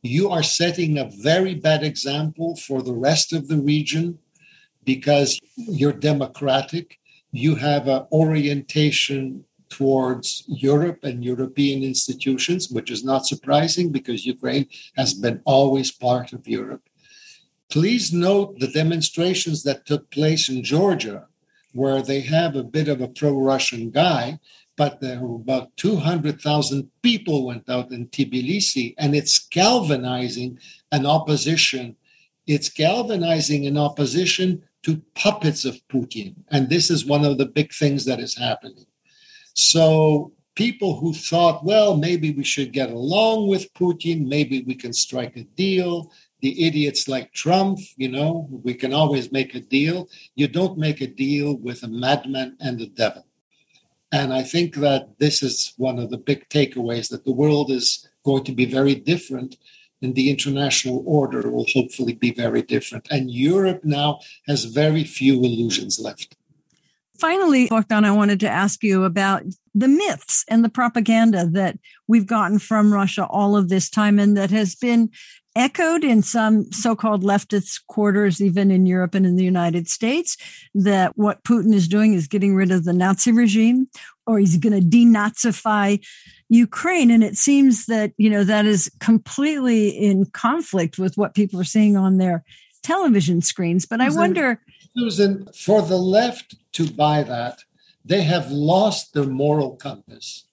[0.01, 4.17] You are setting a very bad example for the rest of the region
[4.84, 6.97] because you're democratic.
[7.31, 14.67] You have an orientation towards Europe and European institutions, which is not surprising because Ukraine
[14.97, 16.84] has been always part of Europe.
[17.69, 21.27] Please note the demonstrations that took place in Georgia,
[21.73, 24.39] where they have a bit of a pro Russian guy,
[24.75, 30.60] but there were about 200,000 people went out in Tbilisi, and it's galvanizing
[30.91, 31.95] an opposition.
[32.45, 36.36] It's galvanizing an opposition to puppets of Putin.
[36.49, 38.86] And this is one of the big things that is happening.
[39.53, 44.93] So people who thought, well, maybe we should get along with Putin, maybe we can
[44.93, 46.11] strike a deal.
[46.41, 50.09] The idiots like Trump, you know, we can always make a deal.
[50.35, 53.25] You don't make a deal with a madman and a devil.
[54.11, 58.09] And I think that this is one of the big takeaways that the world is
[58.25, 59.57] going to be very different
[60.01, 63.07] and the international order will hopefully be very different.
[63.11, 66.35] And Europe now has very few illusions left.
[67.21, 69.43] Finally, Bohdan, I wanted to ask you about
[69.75, 74.36] the myths and the propaganda that we've gotten from Russia all of this time and
[74.36, 75.12] that has been
[75.55, 80.36] echoed in some so-called leftist quarters, even in Europe and in the United States,
[80.73, 83.88] that what Putin is doing is getting rid of the Nazi regime,
[84.25, 86.03] or he's going to denazify
[86.49, 87.12] Ukraine.
[87.12, 91.65] And it seems that you know that is completely in conflict with what people are
[91.65, 92.43] seeing on their
[92.81, 93.86] television screens.
[93.86, 94.60] But I wonder,
[94.96, 97.63] Susan, for the left to buy that,
[98.04, 100.46] they have lost their moral compass.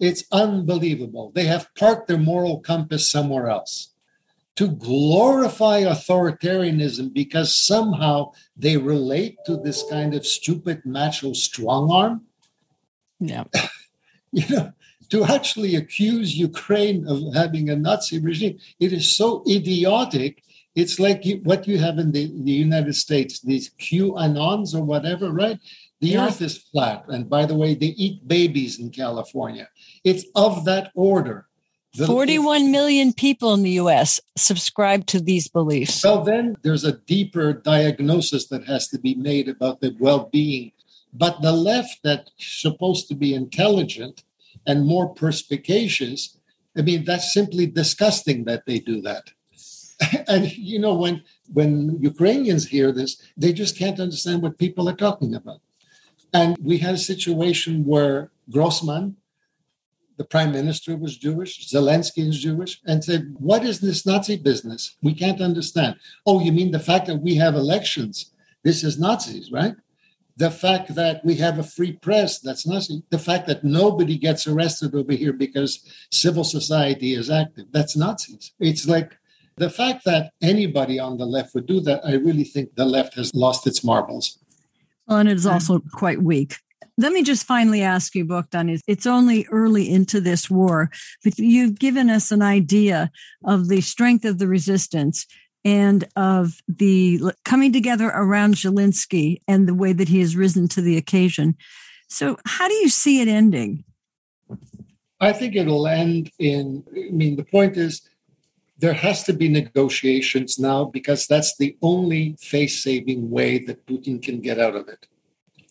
[0.00, 1.30] It's unbelievable.
[1.34, 3.92] They have parked their moral compass somewhere else
[4.56, 12.22] to glorify authoritarianism because somehow they relate to this kind of stupid macho strong arm.
[13.18, 13.44] Yeah.
[14.32, 14.72] you know,
[15.08, 20.42] to actually accuse Ukraine of having a Nazi regime, it is so idiotic.
[20.74, 25.30] It's like you, what you have in the, the United States, these QAnons or whatever,
[25.30, 25.58] right?
[26.00, 26.26] The yeah.
[26.26, 27.04] earth is flat.
[27.08, 29.68] And by the way, they eat babies in California.
[30.02, 31.46] It's of that order.
[31.94, 36.02] The, 41 million people in the US subscribe to these beliefs.
[36.02, 40.72] Well, then there's a deeper diagnosis that has to be made about the well being.
[41.12, 44.24] But the left, that's supposed to be intelligent
[44.66, 46.38] and more perspicacious,
[46.76, 49.30] I mean, that's simply disgusting that they do that.
[50.28, 54.96] and, you know, when, when Ukrainians hear this, they just can't understand what people are
[54.96, 55.60] talking about.
[56.32, 59.14] And we had a situation where Groysman,
[60.16, 64.96] the prime minister was Jewish, Zelensky is Jewish, and said, What is this Nazi business?
[65.02, 65.96] We can't understand.
[66.26, 68.32] Oh, you mean the fact that we have elections?
[68.62, 69.74] This is Nazis, right?
[70.36, 73.02] The fact that we have a free press, that's Nazi.
[73.10, 78.52] The fact that nobody gets arrested over here because civil society is active, that's Nazis.
[78.58, 79.18] It's like
[79.56, 83.14] the fact that anybody on the left would do that, I really think the left
[83.14, 84.38] has lost its marbles.
[85.06, 86.56] Well, and it is also quite weak.
[86.98, 90.90] Let me just finally ask you, Bohdan, it's only early into this war,
[91.24, 93.10] but you've given us an idea
[93.44, 95.26] of the strength of the resistance
[95.64, 100.82] and of the coming together around Zelensky and the way that he has risen to
[100.82, 101.56] the occasion.
[102.08, 103.84] So, how do you see it ending?
[105.20, 108.02] I think it'll end in, I mean, the point is
[108.82, 114.20] there has to be negotiations now because that's the only face saving way that Putin
[114.20, 115.06] can get out of it.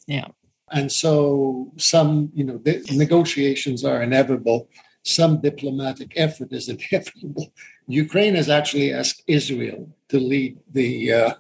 [0.08, 0.30] Yeah.
[0.72, 4.70] And so some, you know, the negotiations are inevitable.
[5.04, 7.52] Some diplomatic effort is inevitable.
[7.86, 11.14] Ukraine has actually asked Israel to lead the.
[11.14, 11.34] Uh,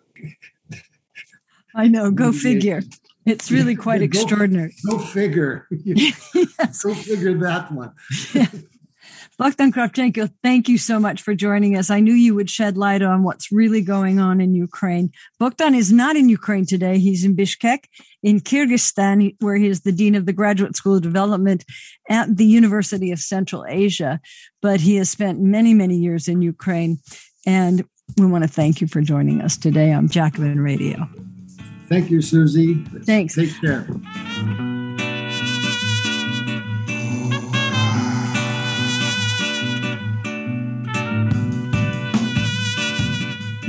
[1.73, 2.11] I know.
[2.11, 2.81] Go figure.
[3.25, 4.75] It's really quite go, extraordinary.
[4.89, 5.67] Go figure.
[5.85, 6.83] yes.
[6.83, 7.93] Go figure that one.
[9.41, 11.89] Bohdan Krawchenko, thank you so much for joining us.
[11.89, 15.09] I knew you would shed light on what's really going on in Ukraine.
[15.41, 16.99] Bohdan is not in Ukraine today.
[16.99, 17.85] He's in Bishkek
[18.21, 21.65] in Kyrgyzstan, where he is the Dean of the Graduate School of Development
[22.07, 24.21] at the University of Central Asia.
[24.61, 26.99] But he has spent many, many years in Ukraine.
[27.43, 27.83] And
[28.17, 31.09] we want to thank you for joining us today on Jacobin Radio.
[31.89, 32.75] Thank you, Susie.
[33.05, 33.33] Thanks.
[33.33, 33.87] Take care.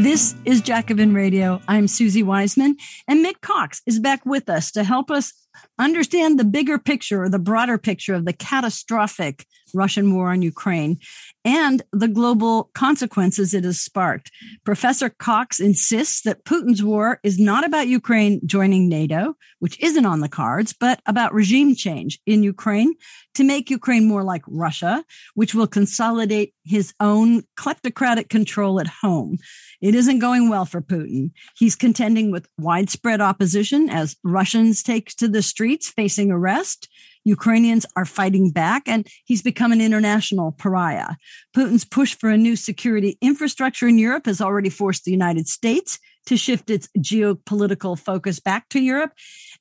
[0.02, 1.62] This is Jacobin Radio.
[1.68, 2.76] I'm Susie Wiseman,
[3.06, 5.32] and Mick Cox is back with us to help us
[5.78, 10.98] understand the bigger picture or the broader picture of the catastrophic Russian war on Ukraine
[11.44, 14.30] and the global consequences it has sparked.
[14.64, 20.20] Professor Cox insists that Putin's war is not about Ukraine joining NATO, which isn't on
[20.20, 22.94] the cards, but about regime change in Ukraine
[23.34, 29.38] to make Ukraine more like Russia, which will consolidate his own kleptocratic control at home.
[29.80, 31.30] It isn't going well for Putin.
[31.56, 36.88] He's contending with widespread opposition as Russians take to the streets facing arrest.
[37.24, 41.16] Ukrainians are fighting back and he's become an international pariah.
[41.56, 45.98] Putin's push for a new security infrastructure in Europe has already forced the United States
[46.26, 49.12] to shift its geopolitical focus back to Europe.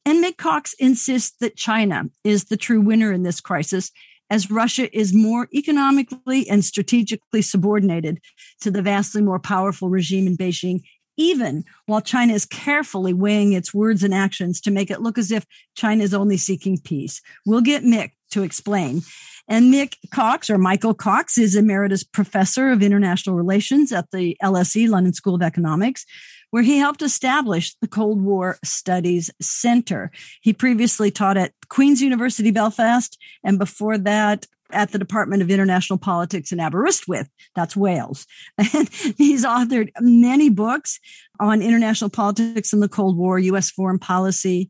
[0.05, 3.91] And Mick Cox insists that China is the true winner in this crisis
[4.30, 8.20] as Russia is more economically and strategically subordinated
[8.62, 10.82] to the vastly more powerful regime in Beijing
[11.18, 15.32] even while China is carefully weighing its words and actions to make it look as
[15.32, 15.45] if
[15.76, 17.22] China is only seeking peace.
[17.45, 19.01] We'll get Mick to explain.
[19.47, 24.88] And Mick Cox, or Michael Cox, is emeritus professor of international relations at the LSE,
[24.88, 26.05] London School of Economics,
[26.51, 30.12] where he helped establish the Cold War Studies Center.
[30.41, 35.97] He previously taught at Queen's University Belfast, and before that, at the Department of International
[35.97, 37.30] Politics in Aberystwyth.
[37.55, 38.26] That's Wales.
[38.74, 40.99] And he's authored many books
[41.39, 43.69] on international politics and the Cold War, U.S.
[43.72, 44.69] foreign policy,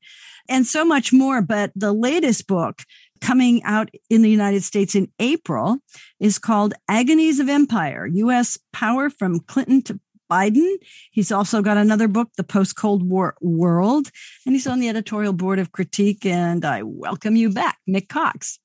[0.49, 1.41] and so much more.
[1.41, 2.84] But the latest book
[3.20, 5.78] coming out in the United States in April
[6.20, 8.58] is called Agonies of Empire, U.S.
[8.74, 9.99] Power from Clinton to
[10.32, 10.78] Biden.
[11.12, 14.10] He's also got another book, The Post Cold War World,
[14.45, 16.26] and he's on the editorial board of Critique.
[16.26, 18.61] And I welcome you back, Mick Cox.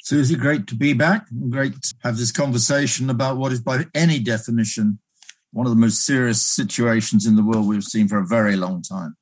[0.00, 1.26] Susie, great to be back.
[1.50, 4.98] Great to have this conversation about what is, by any definition,
[5.52, 8.82] one of the most serious situations in the world we've seen for a very long
[8.82, 9.16] time.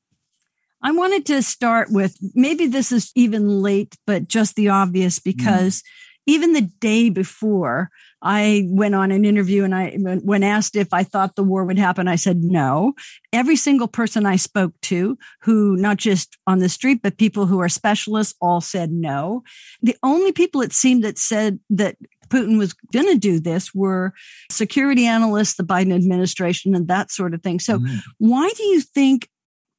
[0.83, 5.79] I wanted to start with maybe this is even late, but just the obvious because
[5.79, 5.83] mm.
[6.27, 7.91] even the day before,
[8.22, 11.78] I went on an interview and I, when asked if I thought the war would
[11.78, 12.94] happen, I said no.
[13.32, 17.60] Every single person I spoke to, who not just on the street, but people who
[17.60, 19.42] are specialists, all said no.
[19.82, 21.96] The only people it seemed that said that
[22.28, 24.12] Putin was going to do this were
[24.50, 27.60] security analysts, the Biden administration, and that sort of thing.
[27.60, 28.00] So, mm.
[28.18, 29.28] why do you think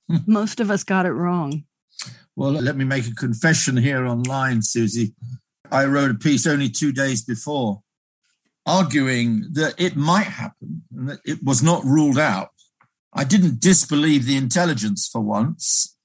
[0.09, 0.17] hmm.
[0.25, 1.65] most of us got it wrong?
[2.37, 5.13] Well, let me make a confession here online, Susie.
[5.71, 7.81] I wrote a piece only two days before
[8.67, 12.49] arguing that it might happen and that it was not ruled out.
[13.13, 15.95] I didn't disbelieve the intelligence for once.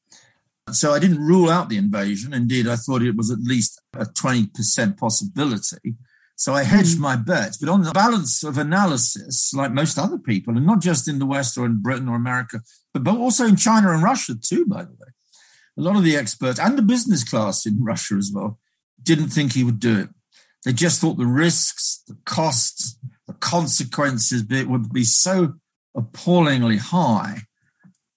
[0.70, 2.32] So I didn't rule out the invasion.
[2.32, 5.96] Indeed, I thought it was at least a 20% possibility.
[6.36, 7.02] So I hedged hmm.
[7.02, 7.58] my bets.
[7.58, 11.26] But on the balance of analysis, like most other people, and not just in the
[11.26, 12.60] West or in Britain or America,
[12.94, 15.08] but, but also in China and Russia too, by the way,
[15.78, 18.58] a lot of the experts and the business class in Russia as well
[19.02, 20.08] didn't think he would do it.
[20.64, 22.96] They just thought the risks, the costs,
[23.26, 25.54] the consequences would be so
[25.94, 27.42] appallingly high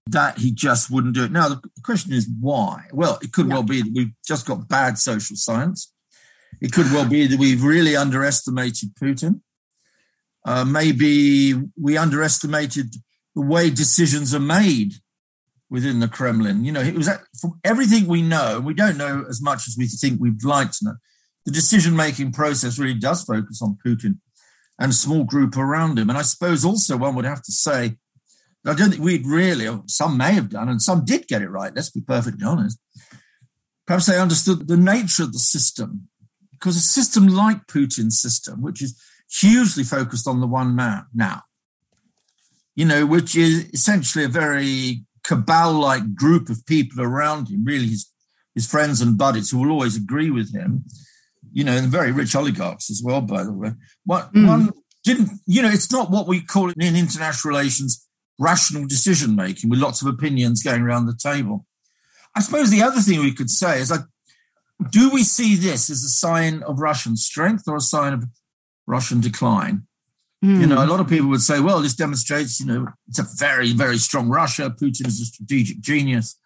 [0.08, 1.32] that he just wouldn't do it.
[1.32, 2.86] Now, the question is why?
[2.94, 3.54] Well, it could yeah.
[3.54, 5.92] well be that we've just got bad social science.
[6.62, 9.42] It could well be that we've really underestimated Putin.
[10.46, 12.96] Uh, maybe we underestimated
[13.34, 14.94] the way decisions are made
[15.72, 16.64] within the Kremlin.
[16.64, 17.10] You know, it was
[17.42, 20.78] from everything we know, we don't know as much as we think we'd like to
[20.84, 20.96] know
[21.46, 24.18] the decision making process really does focus on Putin
[24.80, 26.10] and a small group around him.
[26.10, 27.98] And I suppose also one would have to say,
[28.66, 31.74] I don't think we'd really, some may have done, and some did get it right,
[31.76, 32.80] let's be perfectly honest.
[33.86, 36.08] Perhaps they understood the nature of the system,
[36.52, 39.00] because a system like Putin's system, which is
[39.32, 41.44] hugely focused on the one man now,
[42.76, 47.88] you know, which is essentially a very cabal like group of people around him, really
[47.88, 48.12] his,
[48.56, 50.86] his friends and buddies who will always agree with him
[51.56, 53.72] you know, and very rich oligarchs as well, by the way.
[54.06, 54.46] What mm.
[54.46, 54.74] one
[55.06, 58.06] didn't, you know, it's not what we call it in international relations
[58.38, 61.66] rational decision making with lots of opinions going around the table.
[62.36, 64.02] I suppose the other thing we could say is like,
[64.92, 68.26] do we see this as a sign of Russian strength or a sign of
[68.86, 69.84] Russian decline?
[70.44, 70.60] Mm.
[70.60, 73.26] You know, a lot of people would say, well, this demonstrates, you know, it's a
[73.38, 74.70] very, very strong Russia.
[74.70, 76.38] Putin is a strategic genius.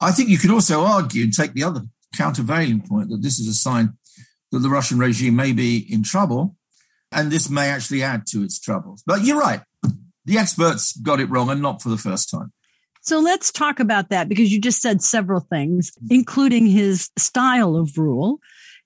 [0.00, 1.82] I think you could also argue and take the other
[2.16, 3.96] countervailing point that this is a sign
[4.54, 6.56] that the Russian regime may be in trouble,
[7.12, 9.02] and this may actually add to its troubles.
[9.04, 9.60] But you're right.
[10.24, 12.52] The experts got it wrong, and not for the first time.
[13.02, 17.98] So let's talk about that because you just said several things, including his style of
[17.98, 18.40] rule.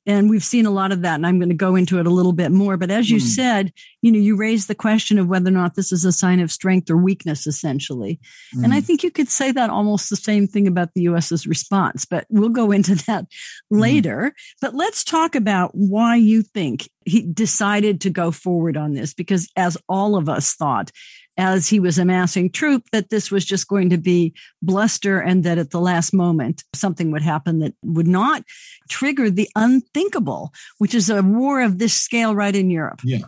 [0.08, 2.10] And we've seen a lot of that, and I'm going to go into it a
[2.10, 2.78] little bit more.
[2.78, 3.22] But as you mm.
[3.22, 6.40] said, you know, you raised the question of whether or not this is a sign
[6.40, 8.18] of strength or weakness, essentially.
[8.56, 8.64] Mm.
[8.64, 8.86] And I hmm.
[8.86, 12.48] think you could say that almost the same thing about the US's response, but we'll
[12.48, 13.26] go into that
[13.70, 13.78] hmm.
[13.78, 14.32] later.
[14.34, 14.54] Mm.
[14.62, 19.50] But let's talk about why you think he decided to go forward on this, because
[19.56, 20.90] as all of us thought,
[21.38, 25.56] as he was amassing troop that this was just going to be bluster and that
[25.56, 28.42] at the last moment something would happen that would not
[28.90, 33.00] trigger the unthinkable, which is a war of this scale right in Europe.
[33.04, 33.26] Yeah.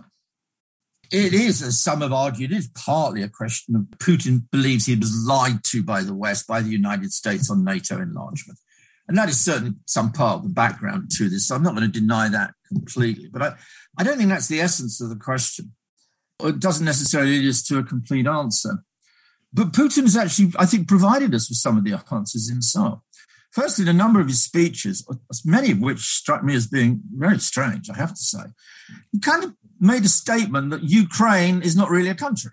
[1.12, 4.94] It is, as some have argued, it is partly a question of Putin believes he
[4.94, 8.58] was lied to by the West, by the United States on NATO enlargement.
[9.08, 11.48] And that is certainly some part of the background to this.
[11.48, 13.28] So I'm not going to deny that completely.
[13.28, 13.54] But I,
[13.98, 15.72] I don't think that's the essence of the question
[16.46, 18.84] it doesn't necessarily lead us to a complete answer.
[19.52, 23.00] But Putin has actually, I think, provided us with some of the answers himself.
[23.50, 25.04] Firstly, a number of his speeches,
[25.44, 28.44] many of which struck me as being very strange, I have to say,
[29.10, 32.52] he kind of made a statement that Ukraine is not really a country.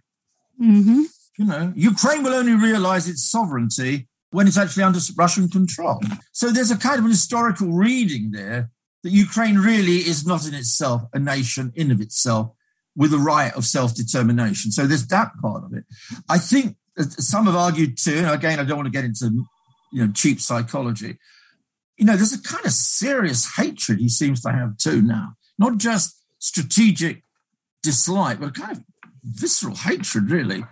[0.60, 1.04] Mm-hmm.
[1.38, 6.02] You know, Ukraine will only realize its sovereignty when it's actually under Russian control.
[6.32, 8.72] So there's a kind of an historical reading there
[9.04, 12.54] that Ukraine really is not in itself a nation in of itself,
[12.98, 14.72] with a right of self determination.
[14.72, 15.86] So there's that part of it.
[16.28, 19.46] I think some have argued too, and again, I don't want to get into
[19.94, 21.18] you know cheap psychology.
[21.96, 25.78] You know, there's a kind of serious hatred he seems to have too now, not
[25.78, 27.24] just strategic
[27.84, 28.84] dislike, but a kind of
[29.24, 30.66] visceral hatred, really,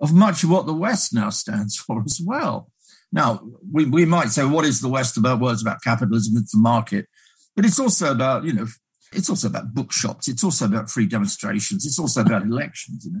[0.00, 2.70] of much of what the West now stands for as well.
[3.12, 5.40] Now, we, we might say, what is the West about?
[5.40, 7.06] Words about capitalism, it's the market.
[7.54, 8.66] But it's also about, you know,
[9.12, 10.28] it's also about bookshops.
[10.28, 11.86] It's also about free demonstrations.
[11.86, 13.04] It's also about elections.
[13.04, 13.20] You know?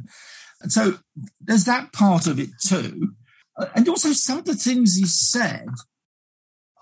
[0.60, 0.98] And so
[1.40, 3.14] there's that part of it too.
[3.74, 5.68] And also some of the things he said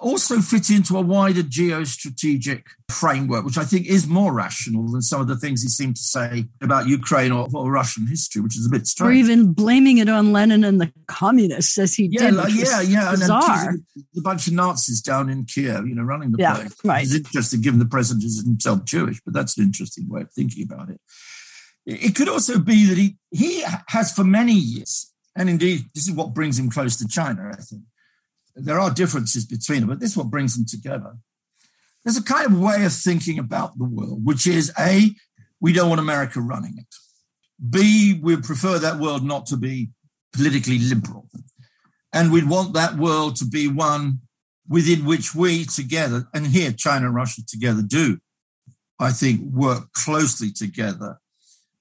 [0.00, 5.20] also fit into a wider geostrategic framework, which I think is more rational than some
[5.20, 8.66] of the things he seemed to say about Ukraine or, or Russian history, which is
[8.66, 9.10] a bit strange.
[9.10, 12.34] Or even blaming it on Lenin and the communists, as he yeah, did.
[12.34, 13.68] Like, yeah, yeah, bizarre.
[13.70, 13.84] and
[14.16, 16.74] a bunch of Nazis down in Kiev, you know, running the yeah, place.
[16.84, 17.04] Right.
[17.04, 20.64] It's interesting, given the president is himself Jewish, but that's an interesting way of thinking
[20.70, 21.00] about it.
[21.86, 26.14] It could also be that he he has for many years, and indeed, this is
[26.14, 27.82] what brings him close to China, I think
[28.54, 31.16] there are differences between them, but this is what brings them together.
[32.04, 35.14] There's a kind of way of thinking about the world, which is A,
[35.60, 36.94] we don't want America running it.
[37.68, 39.90] B, we prefer that world not to be
[40.32, 41.28] politically liberal.
[42.12, 44.20] And we'd want that world to be one
[44.68, 48.18] within which we together, and here China and Russia together do,
[48.98, 51.18] I think, work closely together.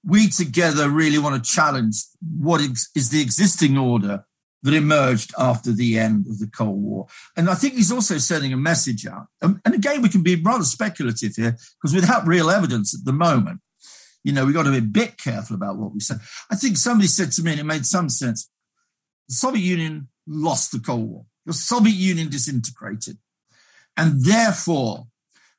[0.04, 2.04] We together really want to challenge
[2.38, 4.26] what is the existing order
[4.64, 7.08] that emerged after the end of the Cold War.
[7.38, 9.28] And I think he's also sending a message out.
[9.42, 13.14] Um, and again, we can be rather speculative here because without real evidence at the
[13.14, 13.62] moment,
[14.24, 16.16] you know, we've got to be a bit careful about what we say.
[16.52, 18.50] I think somebody said to me, and it made some sense
[19.30, 23.18] the Soviet Union lost the Cold War, the Soviet Union disintegrated.
[23.96, 25.08] And therefore,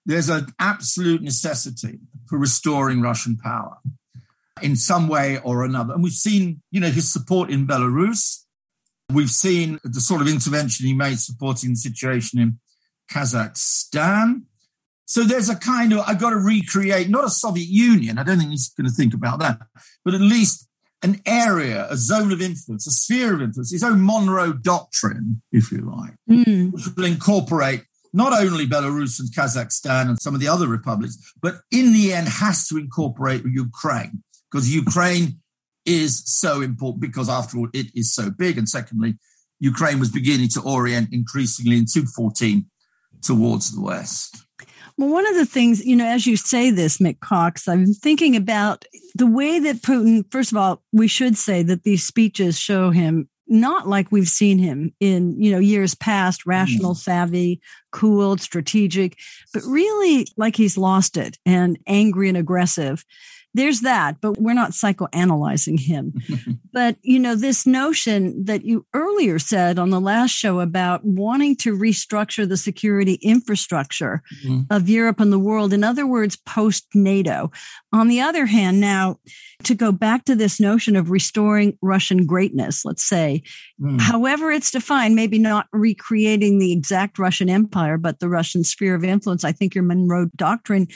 [0.04, 3.78] there's an absolute necessity for restoring Russian power
[4.62, 5.94] in some way or another.
[5.94, 8.39] And we've seen, you know, his support in Belarus
[9.12, 12.58] We've seen the sort of intervention he made supporting the situation in
[13.10, 14.42] Kazakhstan.
[15.06, 18.38] So there's a kind of, I've got to recreate, not a Soviet Union, I don't
[18.38, 19.60] think he's going to think about that,
[20.04, 20.68] but at least
[21.02, 25.72] an area, a zone of influence, a sphere of influence, his own Monroe Doctrine, if
[25.72, 26.72] you like, mm.
[26.72, 27.82] which will incorporate
[28.12, 32.28] not only Belarus and Kazakhstan and some of the other republics, but in the end
[32.28, 35.40] has to incorporate Ukraine because Ukraine
[35.84, 38.58] is so important because, after all, it is so big.
[38.58, 39.16] And secondly,
[39.60, 42.66] Ukraine was beginning to orient increasingly in 2014
[43.22, 44.44] towards the West.
[44.96, 48.36] Well, one of the things, you know, as you say this, Mick Cox, I'm thinking
[48.36, 52.90] about the way that Putin, first of all, we should say that these speeches show
[52.90, 56.98] him not like we've seen him in, you know, years past, rational, mm.
[56.98, 57.60] savvy,
[57.90, 59.18] cool, strategic,
[59.52, 63.04] but really like he's lost it and angry and aggressive
[63.54, 66.14] there's that, but we're not psychoanalyzing him.
[66.72, 71.56] but, you know, this notion that you earlier said on the last show about wanting
[71.56, 74.60] to restructure the security infrastructure mm-hmm.
[74.70, 77.50] of Europe and the world, in other words, post NATO.
[77.92, 79.18] On the other hand, now
[79.64, 83.42] to go back to this notion of restoring Russian greatness, let's say,
[83.80, 84.00] mm.
[84.00, 89.04] however it's defined, maybe not recreating the exact Russian empire, but the Russian sphere of
[89.04, 89.44] influence.
[89.44, 90.88] I think your Monroe Doctrine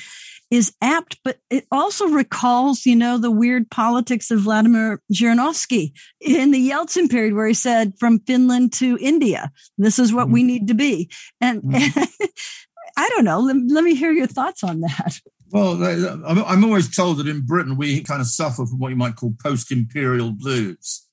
[0.55, 6.51] is apt, but it also recalls, you know, the weird politics of Vladimir Zhirinovsky in
[6.51, 10.35] the Yeltsin period, where he said, from Finland to India, this is what mm-hmm.
[10.35, 11.11] we need to be.
[11.41, 12.25] And, mm-hmm.
[12.97, 13.41] I don't know.
[13.41, 15.21] Let, let me hear your thoughts on that.
[15.51, 15.83] Well,
[16.27, 19.35] I'm always told that in Britain we kind of suffer from what you might call
[19.43, 21.07] post-imperial blues.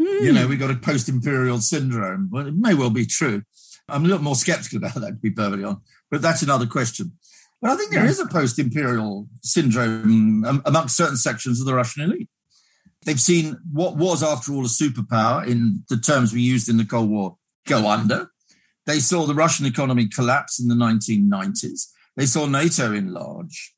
[0.00, 0.22] Mm.
[0.22, 2.28] You know, we got a post-imperial syndrome.
[2.30, 3.42] Well, it may well be true.
[3.88, 5.82] I'm a little more skeptical about that, to be perfectly honest.
[6.10, 7.17] But that's another question.
[7.60, 12.04] But I think there is a post-imperial syndrome um, amongst certain sections of the Russian
[12.04, 12.28] elite.
[13.04, 16.84] They've seen what was, after all, a superpower in the terms we used in the
[16.84, 17.36] Cold War
[17.66, 18.30] go under.
[18.86, 21.88] They saw the Russian economy collapse in the 1990s.
[22.16, 23.74] They saw NATO enlarge.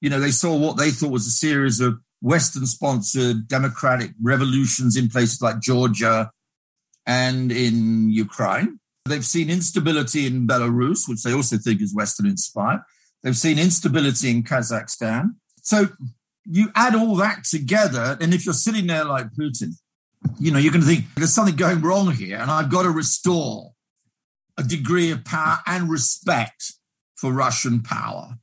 [0.00, 4.96] You know, they saw what they thought was a series of Western sponsored democratic revolutions
[4.96, 6.30] in places like Georgia
[7.06, 8.80] and in Ukraine.
[9.04, 12.80] They've seen instability in Belarus, which they also think is Western inspired.
[13.26, 15.34] They've seen instability in Kazakhstan.
[15.60, 15.88] So
[16.44, 19.72] you add all that together, and if you're sitting there like Putin,
[20.38, 22.90] you know, you're going to think there's something going wrong here, and I've got to
[22.90, 23.72] restore
[24.56, 26.74] a degree of power and respect
[27.16, 28.38] for Russian power.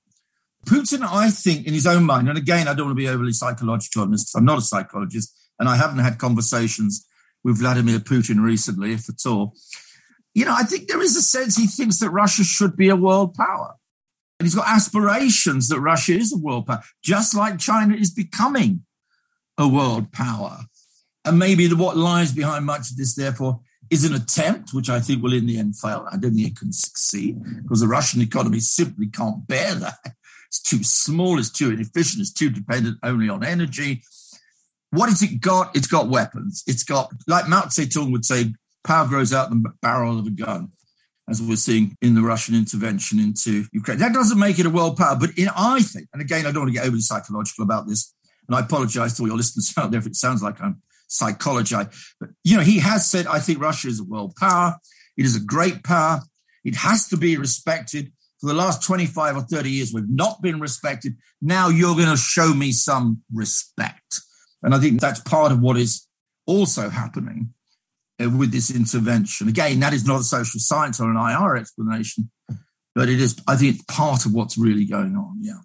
[0.65, 3.31] Putin, I think, in his own mind, and again, I don't want to be overly
[3.31, 7.07] psychological on this, I'm not a psychologist, and I haven't had conversations
[7.41, 9.55] with Vladimir Putin recently, if at all.
[10.33, 12.97] You know, I think there is a sense he thinks that Russia should be a
[12.97, 13.75] world power.
[14.39, 18.85] And he's got aspirations that Russia is a world power, just like China is becoming
[19.57, 20.65] a world power.
[21.25, 24.99] And maybe the, what lies behind much of this, therefore, is an attempt, which I
[24.99, 26.07] think will in the end fail.
[26.11, 29.99] I don't think it can succeed because the Russian economy simply can't bear that.
[30.47, 34.03] It's too small, it's too inefficient, it's too dependent only on energy.
[34.91, 35.75] What has it got?
[35.75, 36.63] It's got weapons.
[36.67, 38.53] It's got, like Mao Zedong would say,
[38.83, 40.71] power grows out the barrel of a gun,
[41.29, 43.97] as we're seeing in the Russian intervention into Ukraine.
[43.99, 46.63] That doesn't make it a world power, but in, I think, and again, I don't
[46.63, 48.13] want to get overly psychological about this,
[48.47, 51.95] and I apologize to all your listeners out there if it sounds like I'm psychologizing,
[52.19, 54.75] but you know, he has said, I think Russia is a world power.
[55.15, 56.21] It is a great power.
[56.63, 58.11] It has to be respected
[58.43, 61.15] for the last 25 or 30 years, we've not been respected.
[61.41, 64.19] Now you're going to show me some respect.
[64.61, 66.05] And I think that's part of what is
[66.45, 67.53] also happening
[68.19, 69.47] with this intervention.
[69.47, 72.29] Again, that is not a social science or an IR explanation,
[72.95, 75.37] but it is, I think, part of what's really going on.
[75.39, 75.59] Yeah.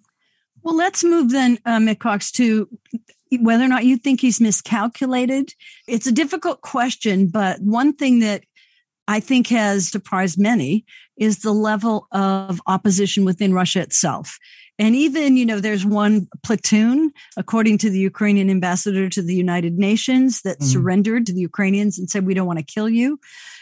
[0.61, 2.67] Well, let's move then, uh, Mick Cox, to
[3.39, 5.53] whether or not you think he's miscalculated.
[5.87, 8.43] It's a difficult question, but one thing that
[9.07, 10.85] I think has surprised many
[11.17, 14.37] is the level of opposition within Russia itself.
[14.79, 19.77] And even, you know, there's one platoon, according to the Ukrainian ambassador to the United
[19.77, 20.63] Nations, that mm.
[20.63, 23.19] surrendered to the Ukrainians and said, we don't want to kill you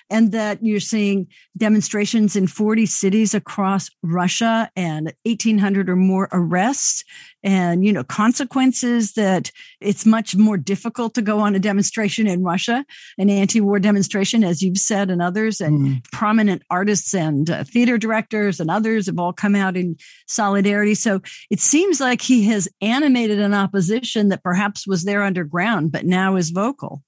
[0.09, 1.27] and that you're seeing
[1.57, 7.03] demonstrations in 40 cities across Russia and 1800 or more arrests
[7.43, 12.43] and you know consequences that it's much more difficult to go on a demonstration in
[12.43, 12.85] Russia
[13.17, 16.11] an anti-war demonstration as you've said and others and mm.
[16.11, 19.95] prominent artists and uh, theater directors and others have all come out in
[20.27, 25.91] solidarity so it seems like he has animated an opposition that perhaps was there underground
[25.91, 27.03] but now is vocal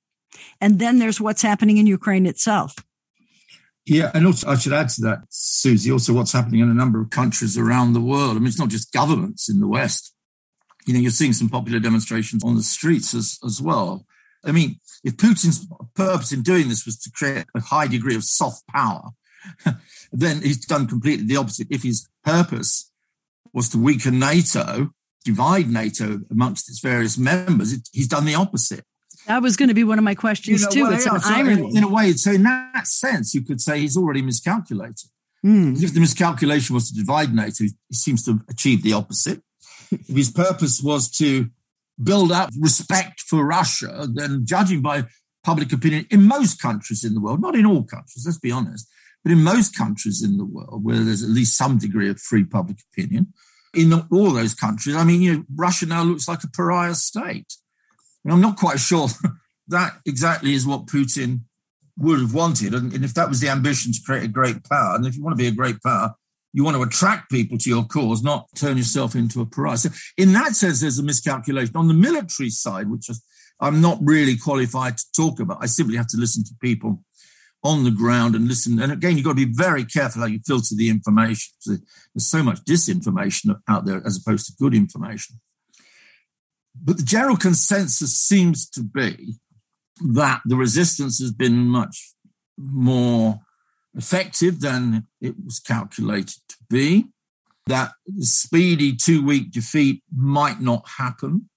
[0.61, 2.75] and then there's what's happening in Ukraine itself.
[3.89, 7.01] Yeah, and also I should add to that, Susie, also what's happening in a number
[7.01, 8.35] of countries around the world.
[8.35, 10.13] I mean, it's not just governments in the West.
[10.85, 14.05] You know, you're seeing some popular demonstrations on the streets as, as well.
[14.45, 18.23] I mean, if Putin's purpose in doing this was to create a high degree of
[18.23, 19.09] soft power,
[20.11, 21.67] then he's done completely the opposite.
[21.71, 22.91] If his purpose
[23.53, 24.91] was to weaken NATO,
[25.25, 28.85] divide NATO amongst its various members, it, he's done the opposite.
[29.29, 30.83] That was going to be one of my questions too.
[30.83, 31.77] Well, it's yeah, an so irony.
[31.77, 35.07] In a way, so in that sense, you could say he's already miscalculated.
[35.45, 35.81] Mm.
[35.81, 39.43] If the miscalculation was to divide NATO, he seems to have achieved the opposite.
[39.91, 41.47] if his purpose was to
[42.03, 45.03] build up respect for Russia, then judging by
[45.43, 48.87] public opinion in most countries in the world, not in all countries, let's be honest,
[49.23, 52.43] but in most countries in the world where there's at least some degree of free
[52.43, 53.31] public opinion,
[53.75, 57.53] in all those countries, I mean, you know, Russia now looks like a pariah state.
[58.23, 59.07] And I'm not quite sure
[59.67, 61.41] that exactly is what Putin
[61.97, 62.73] would have wanted.
[62.73, 65.23] And, and if that was the ambition to create a great power, and if you
[65.23, 66.15] want to be a great power,
[66.53, 69.77] you want to attract people to your cause, not turn yourself into a pariah.
[69.77, 71.75] So, in that sense, there's a miscalculation.
[71.75, 73.23] On the military side, which is,
[73.59, 77.03] I'm not really qualified to talk about, I simply have to listen to people
[77.63, 78.81] on the ground and listen.
[78.81, 81.53] And again, you've got to be very careful how you filter the information.
[81.65, 85.39] There's so much disinformation out there as opposed to good information.
[86.81, 89.35] But the general consensus seems to be
[90.01, 92.13] that the resistance has been much
[92.57, 93.39] more
[93.95, 97.07] effective than it was calculated to be,
[97.67, 101.49] that the speedy two week defeat might not happen.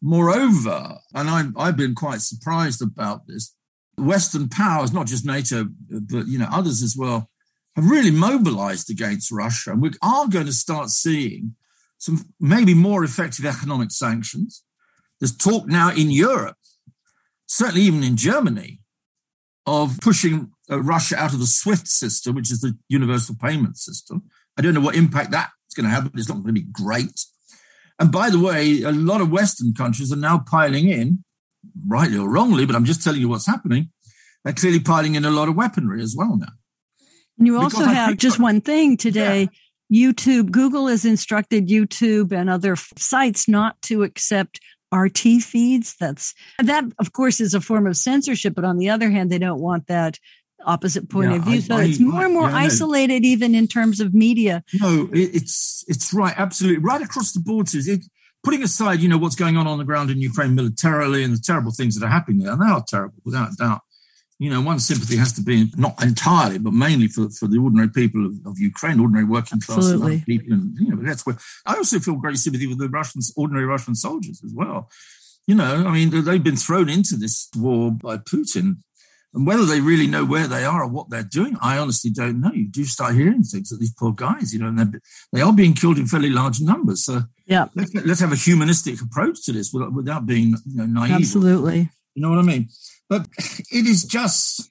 [0.00, 3.54] Moreover, and i I've been quite surprised about this,
[3.96, 7.30] Western powers, not just NATO, but you know others as well,
[7.76, 9.72] have really mobilized against Russia.
[9.72, 11.54] And we are going to start seeing
[12.04, 14.62] some maybe more effective economic sanctions.
[15.18, 16.58] There's talk now in Europe,
[17.46, 18.80] certainly even in Germany,
[19.64, 24.24] of pushing uh, Russia out of the SWIFT system, which is the universal payment system.
[24.58, 26.68] I don't know what impact that's going to have, but it's not going to be
[26.70, 27.24] great.
[27.98, 31.24] And by the way, a lot of Western countries are now piling in,
[31.86, 33.90] rightly or wrongly, but I'm just telling you what's happening.
[34.44, 36.52] They're clearly piling in a lot of weaponry as well now.
[37.38, 39.42] And you also have just one thing today.
[39.42, 39.58] Yeah.
[39.94, 44.60] YouTube, Google has instructed YouTube and other sites not to accept
[44.92, 45.94] RT feeds.
[46.00, 48.54] That's that, of course, is a form of censorship.
[48.54, 50.18] But on the other hand, they don't want that
[50.66, 51.60] opposite point yeah, of view.
[51.60, 53.28] So I, it's more I, and more yeah, isolated, no.
[53.28, 54.64] even in terms of media.
[54.80, 57.68] No, it, it's it's right, absolutely right across the board.
[57.72, 58.04] It,
[58.42, 61.40] putting aside, you know, what's going on on the ground in Ukraine militarily and the
[61.40, 63.80] terrible things that are happening there, and they are terrible, without doubt
[64.38, 67.88] you know, one sympathy has to be not entirely, but mainly for, for the ordinary
[67.88, 69.92] people of, of Ukraine, ordinary working class
[70.26, 70.52] people.
[70.52, 73.94] And, you know, that's where I also feel great sympathy with the Russians, ordinary Russian
[73.94, 74.90] soldiers as well.
[75.46, 78.78] You know, I mean, they've been thrown into this war by Putin.
[79.34, 82.40] And whether they really know where they are or what they're doing, I honestly don't
[82.40, 82.52] know.
[82.52, 85.00] You do start hearing things that these poor guys, you know, and
[85.32, 87.04] they are being killed in fairly large numbers.
[87.04, 90.86] So yeah, let's, let's have a humanistic approach to this without, without being you know,
[90.86, 91.16] naive.
[91.16, 91.90] Absolutely.
[92.14, 92.68] You know what I mean?
[93.08, 94.70] But it is just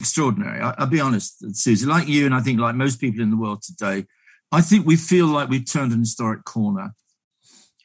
[0.00, 0.60] extraordinary.
[0.60, 3.36] I, will be honest, Susie, like you, and I think like most people in the
[3.36, 4.06] world today,
[4.52, 6.94] I think we feel like we've turned an historic corner.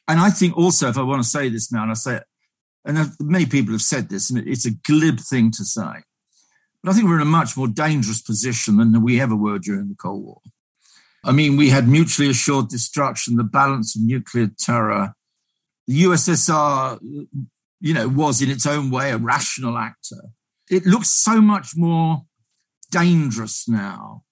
[0.08, 2.24] And I think also, if I want to say this now, and I say it,
[2.84, 6.02] and many people have said this, and it's a glib thing to say,
[6.82, 9.88] but I think we're in a much more dangerous position than we ever were during
[9.88, 10.40] the Cold War.
[11.22, 15.14] I mean, we had mutually assured destruction, the balance of nuclear terror.
[15.86, 16.98] The USSR
[17.80, 20.20] you know, was in its own way a rational actor.
[20.70, 22.22] It looks so much more
[22.90, 24.24] dangerous now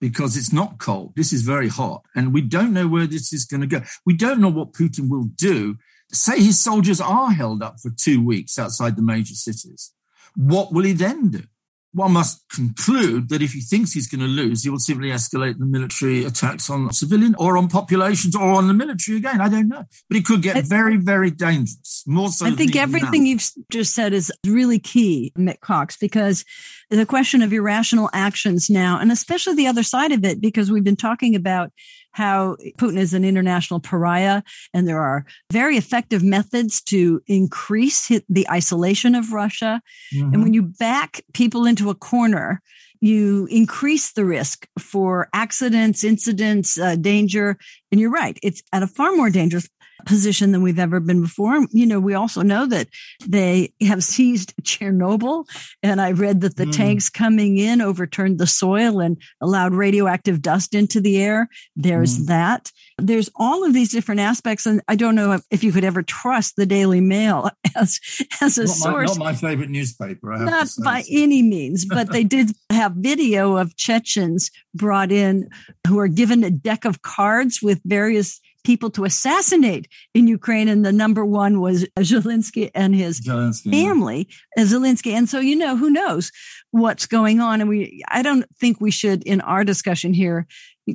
[0.00, 1.12] because it's not cold.
[1.14, 2.02] This is very hot.
[2.14, 3.82] And we don't know where this is going to go.
[4.04, 5.76] We don't know what Putin will do.
[6.12, 9.92] Say his soldiers are held up for two weeks outside the major cities.
[10.34, 11.44] What will he then do?
[11.92, 15.58] One must conclude that if he thinks he's going to lose, he will simply escalate
[15.58, 19.40] the military attacks on civilian or on populations or on the military again.
[19.40, 19.84] I don't know.
[20.08, 22.04] But it could get very, very dangerous.
[22.06, 22.46] More so.
[22.46, 23.30] I think everything now.
[23.30, 26.44] you've just said is really key, Mick Cox, because
[26.90, 30.84] the question of irrational actions now, and especially the other side of it, because we've
[30.84, 31.72] been talking about
[32.12, 34.42] how Putin is an international pariah,
[34.74, 39.80] and there are very effective methods to increase the isolation of Russia.
[40.14, 40.34] Mm-hmm.
[40.34, 42.60] And when you back people into a corner,
[43.00, 47.56] you increase the risk for accidents, incidents, uh, danger.
[47.90, 49.68] And you're right, it's at a far more dangerous
[50.06, 51.66] position than we've ever been before.
[51.70, 52.88] You know, we also know that
[53.26, 55.46] they have seized Chernobyl,
[55.82, 56.76] and I read that the mm.
[56.76, 61.48] tanks coming in overturned the soil and allowed radioactive dust into the air.
[61.76, 62.26] There's mm.
[62.26, 62.70] that.
[62.98, 66.02] There's all of these different aspects, and I don't know if, if you could ever
[66.02, 67.98] trust the Daily Mail as
[68.40, 69.18] as a not source.
[69.18, 70.36] My, not my favorite newspaper.
[70.36, 75.48] not by any means, but they did have video of Chechens brought in
[75.86, 80.68] who are given a deck of cards with various people to assassinate in Ukraine.
[80.68, 84.64] And the number one was Zelensky and his Zelensky, family, yeah.
[84.64, 85.12] Zelensky.
[85.12, 86.30] And so, you know, who knows
[86.70, 87.60] what's going on.
[87.60, 90.46] And we, I don't think we should, in our discussion here,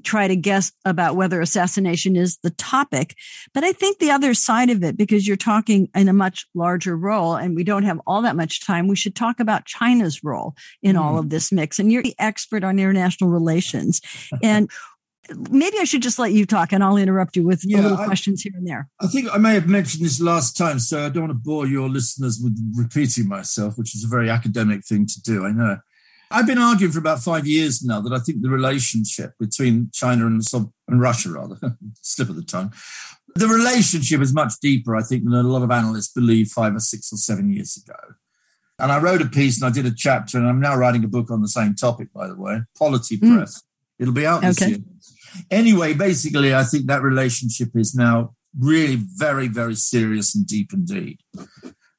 [0.03, 3.16] try to guess about whether assassination is the topic.
[3.53, 6.97] But I think the other side of it, because you're talking in a much larger
[6.97, 10.55] role and we don't have all that much time, we should talk about China's role
[10.82, 11.01] in mm.
[11.01, 11.80] all of this mix.
[11.80, 14.01] And you're the expert on international relations.
[14.43, 14.70] And
[15.49, 18.05] maybe I should just let you talk and I'll interrupt you with yeah, little I,
[18.05, 18.89] questions here and there.
[19.01, 21.67] I think I may have mentioned this last time, so I don't want to bore
[21.67, 25.78] your listeners with repeating myself, which is a very academic thing to do, I know.
[26.32, 30.26] I've been arguing for about five years now that I think the relationship between China
[30.26, 30.41] and,
[30.88, 31.57] and Russia, rather,
[32.01, 32.73] slip of the tongue,
[33.36, 36.80] the relationship is much deeper, I think, than a lot of analysts believe five or
[36.80, 37.97] six or seven years ago.
[38.80, 41.07] And I wrote a piece and I did a chapter, and I'm now writing a
[41.07, 43.36] book on the same topic, by the way, Polity mm.
[43.36, 43.61] Press.
[43.99, 44.71] It'll be out this okay.
[44.71, 44.80] year.
[45.52, 51.20] Anyway, basically, I think that relationship is now really very, very serious and deep indeed.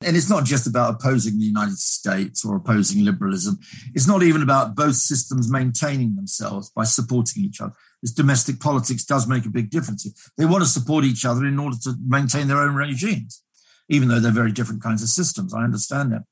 [0.03, 3.59] And it's not just about opposing the United States or opposing liberalism.
[3.95, 7.72] It's not even about both systems maintaining themselves by supporting each other.
[8.03, 10.07] This domestic politics does make a big difference.
[10.37, 13.43] They want to support each other in order to maintain their own regimes,
[13.89, 15.55] even though they're very different kinds of systems.
[15.55, 16.22] I understand that.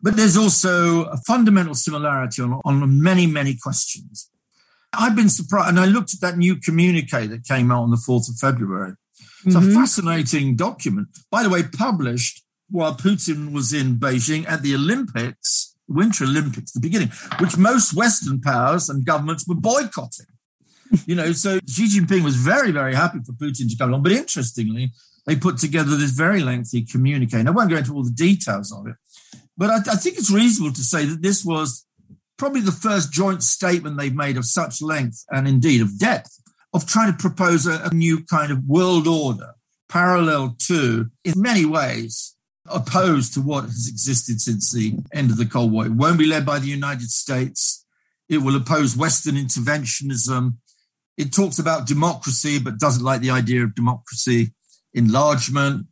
[0.00, 4.30] But there's also a fundamental similarity on, on many, many questions.
[4.98, 7.96] I've been surprised, and I looked at that new communique that came out on the
[7.96, 8.94] 4th of February.
[9.44, 9.70] It's mm-hmm.
[9.70, 11.08] a fascinating document.
[11.30, 16.80] By the way, published while Putin was in Beijing at the Olympics Winter Olympics, the
[16.80, 20.26] beginning, which most Western powers and governments were boycotting.
[21.06, 24.02] you know, so Xi Jinping was very, very happy for Putin to come along.
[24.02, 24.92] But interestingly,
[25.26, 27.38] they put together this very lengthy communique.
[27.38, 28.96] And I won't go into all the details of it,
[29.56, 31.86] but I, I think it's reasonable to say that this was
[32.36, 36.40] probably the first joint statement they've made of such length and indeed of depth
[36.72, 39.54] of trying to propose a, a new kind of world order
[39.88, 42.34] parallel to, in many ways,
[42.66, 45.86] opposed to what has existed since the end of the Cold War.
[45.86, 47.84] It won't be led by the United States.
[48.28, 50.54] It will oppose Western interventionism.
[51.16, 54.52] It talks about democracy, but doesn't like the idea of democracy,
[54.94, 55.86] enlargement,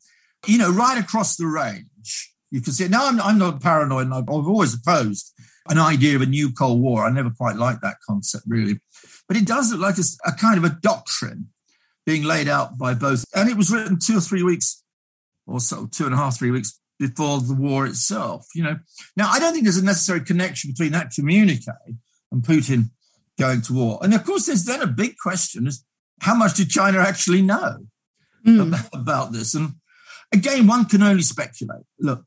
[0.47, 2.35] you know, right across the range.
[2.51, 5.33] You can see, now I'm, I'm not paranoid, I've always opposed
[5.69, 7.05] an idea of a new Cold War.
[7.05, 8.81] I never quite liked that concept, really.
[9.29, 11.49] But it does look like a, a kind of a doctrine
[12.05, 13.25] being laid out by both.
[13.35, 14.83] And it was written two or three weeks,
[15.47, 18.47] or so, two and a half, three weeks before the war itself.
[18.55, 18.77] You know,
[19.17, 21.67] now I don't think there's a necessary connection between that communique
[22.31, 22.91] and Putin
[23.39, 23.99] going to war.
[24.03, 25.85] And of course, there's then a big question: is
[26.21, 27.79] how much did China actually know
[28.47, 28.69] mm.
[28.69, 29.55] about, about this?
[29.55, 29.75] And
[30.33, 31.85] again, one can only speculate.
[31.99, 32.25] Look,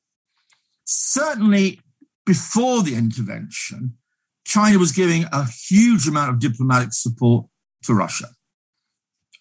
[0.86, 1.82] certainly
[2.26, 3.98] before the intervention,
[4.46, 7.46] China was giving a huge amount of diplomatic support
[7.84, 8.28] to Russia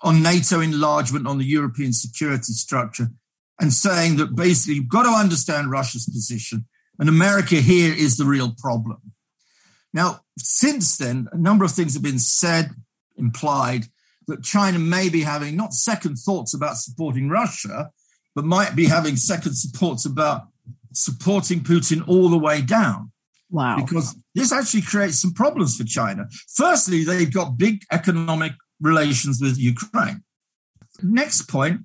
[0.02, 3.08] on NATO enlargement, on the European security structure,
[3.58, 6.66] and saying that basically you've got to understand Russia's position,
[6.98, 9.00] and America here is the real problem.
[9.92, 12.70] Now, since then, a number of things have been said,
[13.16, 13.86] implied,
[14.26, 17.90] that China may be having not second thoughts about supporting Russia,
[18.34, 20.48] but might be having second thoughts about
[20.94, 23.12] supporting Putin all the way down.
[23.50, 23.76] Wow.
[23.76, 26.26] Because this actually creates some problems for China.
[26.54, 30.22] Firstly, they've got big economic relations with Ukraine.
[31.02, 31.82] Next point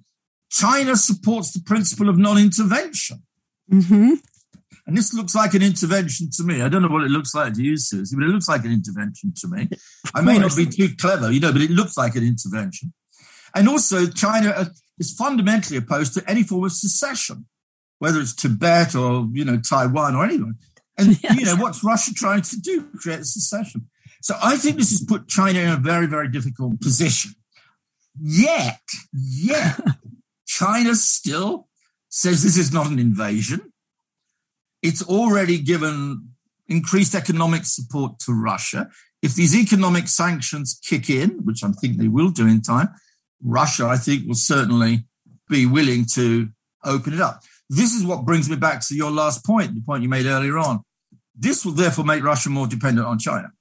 [0.50, 3.24] China supports the principle of non intervention.
[3.72, 4.16] Mm-hmm.
[4.88, 6.64] And this looks like an intervention to me.
[6.64, 8.72] I don't know what it looks like to you, Susie, but it looks like an
[8.72, 9.70] intervention to me.
[10.16, 12.92] I may not be too clever, you know, but it looks like an intervention.
[13.54, 17.46] And also, China is fundamentally opposed to any form of secession,
[18.00, 20.56] whether it's Tibet or, you know, Taiwan or anyone.
[20.98, 21.40] And, yes.
[21.40, 22.88] you know, what's Russia trying to do?
[23.00, 23.88] Create a secession.
[24.22, 27.32] So I think this has put China in a very, very difficult position.
[28.20, 28.82] Yet,
[29.14, 29.80] yet,
[30.46, 31.68] China still
[32.10, 33.72] says this is not an invasion.
[34.82, 36.30] It's already given
[36.68, 38.90] increased economic support to Russia.
[39.22, 42.90] If these economic sanctions kick in, which I think they will do in time,
[43.44, 45.06] Russia, I think, will certainly
[45.50, 46.50] be willing to
[46.84, 47.44] open it up.
[47.70, 50.58] This is what brings me back to your last point, the point you made earlier
[50.58, 50.82] on.
[51.36, 53.52] This will therefore make Russia more dependent on China.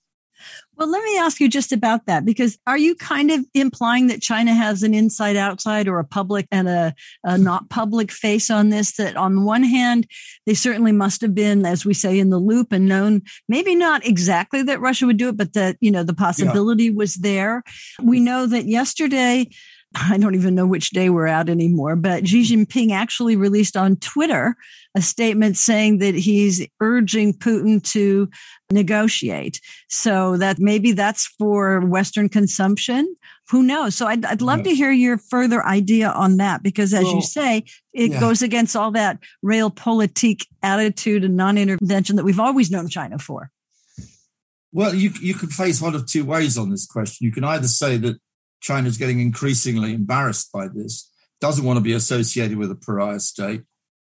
[0.76, 4.22] Well, let me ask you just about that because are you kind of implying that
[4.22, 6.94] China has an inside outside or a public and a,
[7.24, 8.92] a, not public face on this?
[8.92, 10.06] That on the one hand,
[10.46, 14.06] they certainly must have been, as we say, in the loop and known maybe not
[14.06, 16.94] exactly that Russia would do it, but that, you know, the possibility yeah.
[16.94, 17.64] was there.
[18.00, 19.48] We know that yesterday,
[19.94, 22.62] I don't even know which day we're at anymore, but Xi mm-hmm.
[22.62, 24.56] Jinping actually released on Twitter
[24.94, 28.28] a statement saying that he's urging Putin to
[28.70, 29.60] negotiate.
[29.88, 33.16] So that maybe that's for Western consumption.
[33.50, 33.94] Who knows?
[33.94, 34.68] So I'd, I'd love yes.
[34.68, 37.64] to hear your further idea on that because, as well, you say,
[37.94, 38.20] it yeah.
[38.20, 43.50] goes against all that realpolitik attitude and non intervention that we've always known China for.
[44.70, 47.24] Well, you, you could face one of two ways on this question.
[47.24, 48.18] You can either say that
[48.60, 53.62] China's getting increasingly embarrassed by this, doesn't want to be associated with a pariah state,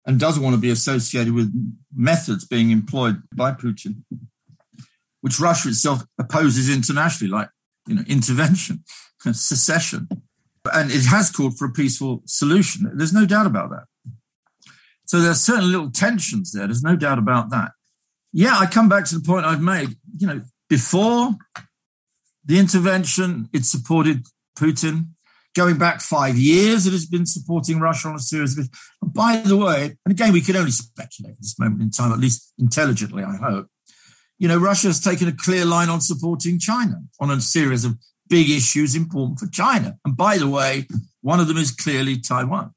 [0.06, 1.52] and doesn't want to be associated with
[1.94, 4.02] methods being employed by Putin,
[5.20, 7.48] which Russia itself opposes internationally, like
[7.86, 8.82] you know intervention,
[9.32, 10.08] secession,
[10.72, 12.90] and it has called for a peaceful solution.
[12.94, 13.84] There's no doubt about that.
[15.04, 16.66] So there are certain little tensions there.
[16.66, 17.72] There's no doubt about that.
[18.32, 19.96] Yeah, I come back to the point I've made.
[20.18, 21.32] You know, before
[22.44, 24.26] the intervention, it supported
[24.56, 25.08] Putin.
[25.56, 28.68] Going back five years, it has been supporting Russia on a series of.
[29.02, 32.12] And by the way, and again, we can only speculate at this moment in time,
[32.12, 33.66] at least intelligently, I hope.
[34.38, 37.96] You know, Russia has taken a clear line on supporting China on a series of
[38.28, 39.98] big issues important for China.
[40.04, 40.86] And by the way,
[41.20, 42.72] one of them is clearly Taiwan.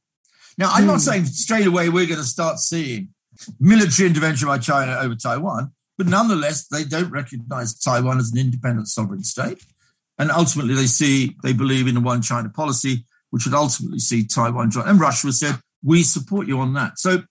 [0.58, 1.00] Now, I'm not hmm.
[1.00, 3.10] saying straight away we're going to start seeing
[3.60, 8.88] military intervention by China over Taiwan, but nonetheless, they don't recognize Taiwan as an independent
[8.88, 9.64] sovereign state.
[10.18, 14.26] And ultimately, they see, they believe in a one China policy, which would ultimately see
[14.26, 14.88] Taiwan join.
[14.88, 17.00] And Russia said, we support you on that.
[17.00, 17.24] So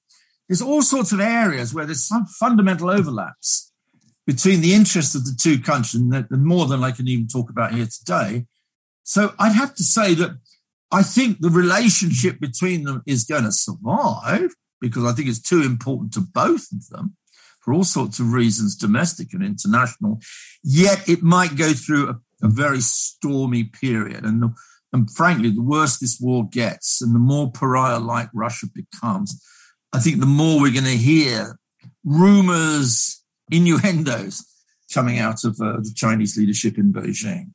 [0.48, 3.72] there's all sorts of areas where there's some fundamental overlaps
[4.26, 7.74] between the interests of the two countries, and more than I can even talk about
[7.74, 8.46] here today.
[9.02, 10.38] So I'd have to say that
[10.92, 15.62] I think the relationship between them is going to survive because I think it's too
[15.62, 17.16] important to both of them.
[17.62, 20.20] For all sorts of reasons, domestic and international.
[20.62, 24.24] Yet it might go through a, a very stormy period.
[24.24, 24.54] And, the,
[24.92, 29.40] and frankly, the worse this war gets and the more pariah like Russia becomes,
[29.92, 31.58] I think the more we're going to hear
[32.04, 34.44] rumors, innuendos
[34.92, 37.52] coming out of uh, the Chinese leadership in Beijing.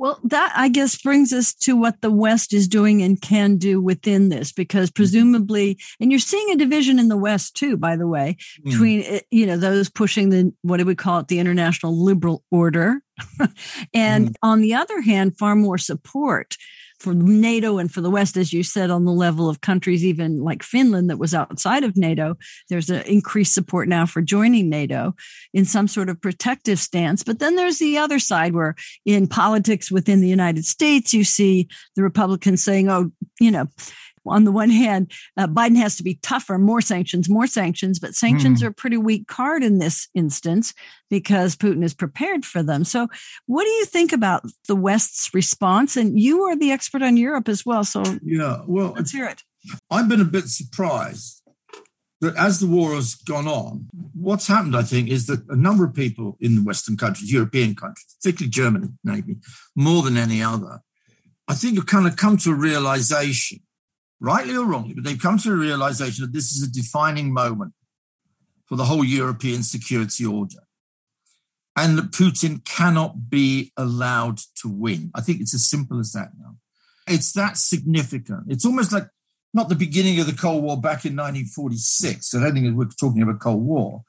[0.00, 3.82] Well, that I guess brings us to what the West is doing and can do
[3.82, 4.94] within this, because mm-hmm.
[4.94, 8.64] presumably, and you're seeing a division in the West too, by the way, mm.
[8.64, 12.42] between eh, you know those pushing the what do we call it, the international liberal
[12.50, 13.02] order,
[13.94, 14.34] and mm.
[14.42, 16.56] on the other hand, far more support
[17.00, 20.40] for NATO and for the West, as you said, on the level of countries, even
[20.40, 22.36] like Finland that was outside of NATO,
[22.68, 25.14] there's an increased support now for joining NATO
[25.54, 27.22] in some sort of protective stance.
[27.22, 28.76] But then there's the other side where
[29.06, 33.66] in politics within the United States, you see the Republicans saying, oh, you know,
[34.26, 38.14] on the one hand, uh, Biden has to be tougher, more sanctions, more sanctions, but
[38.14, 38.66] sanctions mm.
[38.66, 40.74] are a pretty weak card in this instance
[41.08, 42.84] because Putin is prepared for them.
[42.84, 43.08] So,
[43.46, 45.96] what do you think about the West's response?
[45.96, 47.84] And you are the expert on Europe as well.
[47.84, 49.42] So, yeah, well, let's hear it.
[49.90, 51.42] I've been a bit surprised
[52.20, 55.84] that as the war has gone on, what's happened, I think, is that a number
[55.84, 59.36] of people in the Western countries, European countries, particularly Germany, maybe
[59.74, 60.80] more than any other,
[61.48, 63.60] I think have kind of come to a realization
[64.20, 67.72] rightly or wrongly, but they've come to a realization that this is a defining moment
[68.66, 70.58] for the whole European security order.
[71.76, 75.10] And that Putin cannot be allowed to win.
[75.14, 76.56] I think it's as simple as that now.
[77.06, 78.44] It's that significant.
[78.48, 79.08] It's almost like
[79.54, 82.34] not the beginning of the Cold War back in 1946.
[82.34, 84.04] I don't think we're talking about Cold War.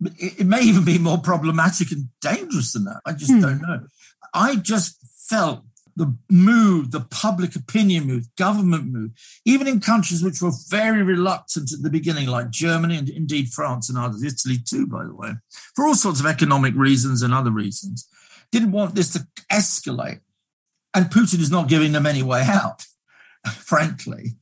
[0.00, 3.00] But it, may even be more problematic and dangerous than that.
[3.04, 3.40] I just hmm.
[3.40, 3.86] don't know.
[4.32, 5.62] I just felt
[5.96, 9.12] the mood, the public opinion mood, government mood,
[9.44, 13.88] even in countries which were very reluctant at the beginning, like Germany and indeed France
[13.88, 15.32] and others, Italy too, by the way,
[15.74, 18.08] for all sorts of economic reasons and other reasons,
[18.50, 20.20] didn't want this to escalate.
[20.94, 22.84] And Putin is not giving them any way out,
[23.52, 24.36] frankly.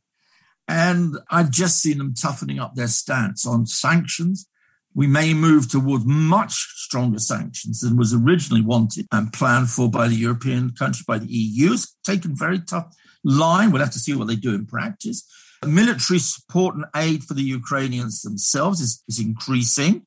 [0.69, 4.47] And I've just seen them toughening up their stance on sanctions,
[4.95, 10.09] we may move towards much stronger sanctions than was originally wanted and planned for by
[10.09, 11.73] the European countries, by the EU.
[11.73, 13.73] It's taken a very tough line.
[13.73, 15.27] We'll have to see what they do in practice.
[15.67, 20.05] Military support and aid for the Ukrainians themselves is, is increasing.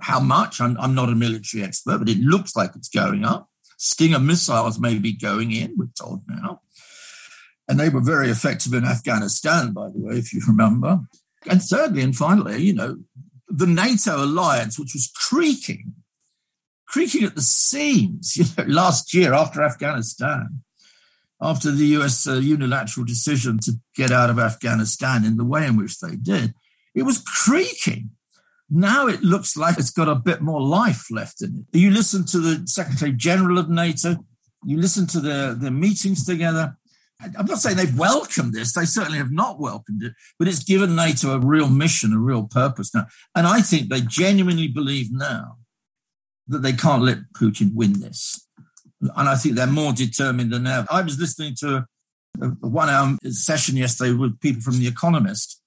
[0.00, 0.60] How much?
[0.60, 3.48] I'm, I'm not a military expert, but it looks like it's going up.
[3.76, 6.60] Stinger missiles may be going in, we're told now.
[7.66, 11.00] And they were very effective in Afghanistan, by the way, if you remember.
[11.50, 12.98] And thirdly and finally, you know,
[13.48, 15.94] the NATO alliance, which was creaking,
[16.88, 20.62] creaking at the seams, you know, last year after Afghanistan,
[21.40, 25.76] after the US uh, unilateral decision to get out of Afghanistan in the way in
[25.76, 26.54] which they did,
[26.94, 28.10] it was creaking.
[28.70, 31.78] Now it looks like it's got a bit more life left in it.
[31.78, 34.16] You listen to the Secretary General of NATO,
[34.64, 36.76] you listen to the, the meetings together,
[37.20, 38.74] I'm not saying they've welcomed this.
[38.74, 42.44] They certainly have not welcomed it, but it's given NATO a real mission, a real
[42.44, 43.06] purpose now.
[43.34, 45.57] And I think they genuinely believe now
[46.48, 48.46] that they can't let Putin win this.
[49.00, 50.86] And I think they're more determined than ever.
[50.90, 51.86] I was listening to
[52.40, 55.60] a one hour session yesterday with people from The Economist,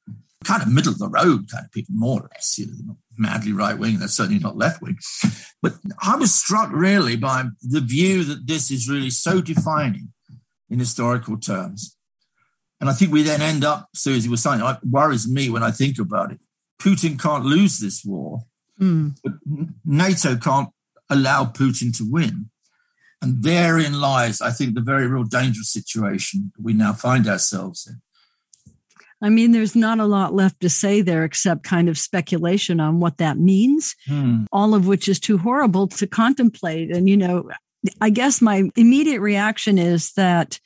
[0.43, 2.57] kind of middle of the road kind of people, more or less.
[2.57, 4.97] You know, they're not madly right wing, they're certainly not left wing.
[5.61, 10.11] But I was struck really by the view that this is really so defining
[10.69, 11.95] in historical terms.
[12.79, 15.69] And I think we then end up, Susie was saying, it worries me when I
[15.69, 16.39] think about it.
[16.81, 18.39] Putin can't lose this war,
[18.81, 19.15] mm.
[19.23, 19.33] but
[19.85, 20.69] NATO can't
[21.09, 22.49] allow Putin to win.
[23.21, 28.01] And therein lies, I think, the very real dangerous situation we now find ourselves in.
[29.23, 32.99] I mean, there's not a lot left to say there except kind of speculation on
[32.99, 34.45] what that means, hmm.
[34.51, 36.89] all of which is too horrible to contemplate.
[36.89, 37.51] And, you know,
[37.99, 40.59] I guess my immediate reaction is that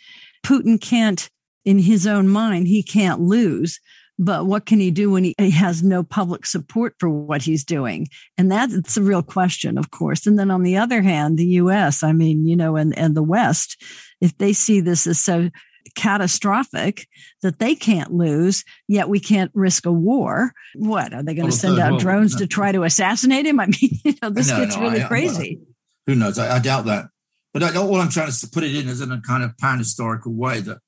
[0.46, 1.30] Putin can't,
[1.66, 3.82] in his own mind, he can't lose.
[4.18, 8.08] But what can he do when he, has no public support for what he's doing?
[8.38, 10.26] And that's a real question, of course.
[10.26, 13.24] And then on the other hand, the US, I mean, you know, and, and the
[13.24, 13.82] West,
[14.22, 15.50] if they see this as so
[15.96, 17.08] catastrophic
[17.42, 20.54] that they can't lose, yet we can't risk a war.
[20.76, 23.60] What are they going to send out drones to try to assassinate him?
[23.60, 25.60] I mean, you know, this no, gets no, really I, crazy.
[26.08, 26.40] Who knows?
[26.40, 27.08] I, I doubt that.
[27.54, 29.80] But I, all I'm trying to put it in is in a kind of pan
[29.80, 30.80] historical way that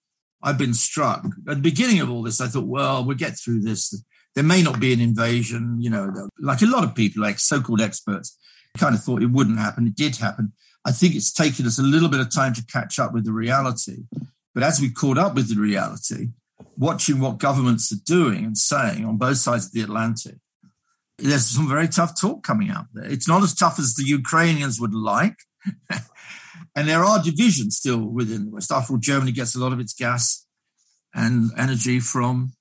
[0.42, 1.26] I've been struck.
[1.48, 4.04] At the beginning of all this, I thought, well, we'll get through this.
[4.36, 7.60] There may not be an invasion, you know, like a lot of people, like so
[7.60, 8.38] called experts,
[8.78, 9.88] kind of thought it wouldn't happen.
[9.88, 10.54] It did happen.
[10.86, 13.34] I think it's taken us a little bit of time to catch up with the
[13.34, 14.04] reality.
[14.54, 16.30] But as we caught up with the reality,
[16.78, 20.36] watching what governments are doing and saying on both sides of the Atlantic,
[21.18, 23.06] there's some very tough talk coming out there.
[23.06, 25.36] It's not as tough as the Ukrainians would like.
[26.76, 28.72] and there are divisions still within the West.
[28.72, 30.46] After all, Germany gets a lot of its gas
[31.14, 32.54] and energy from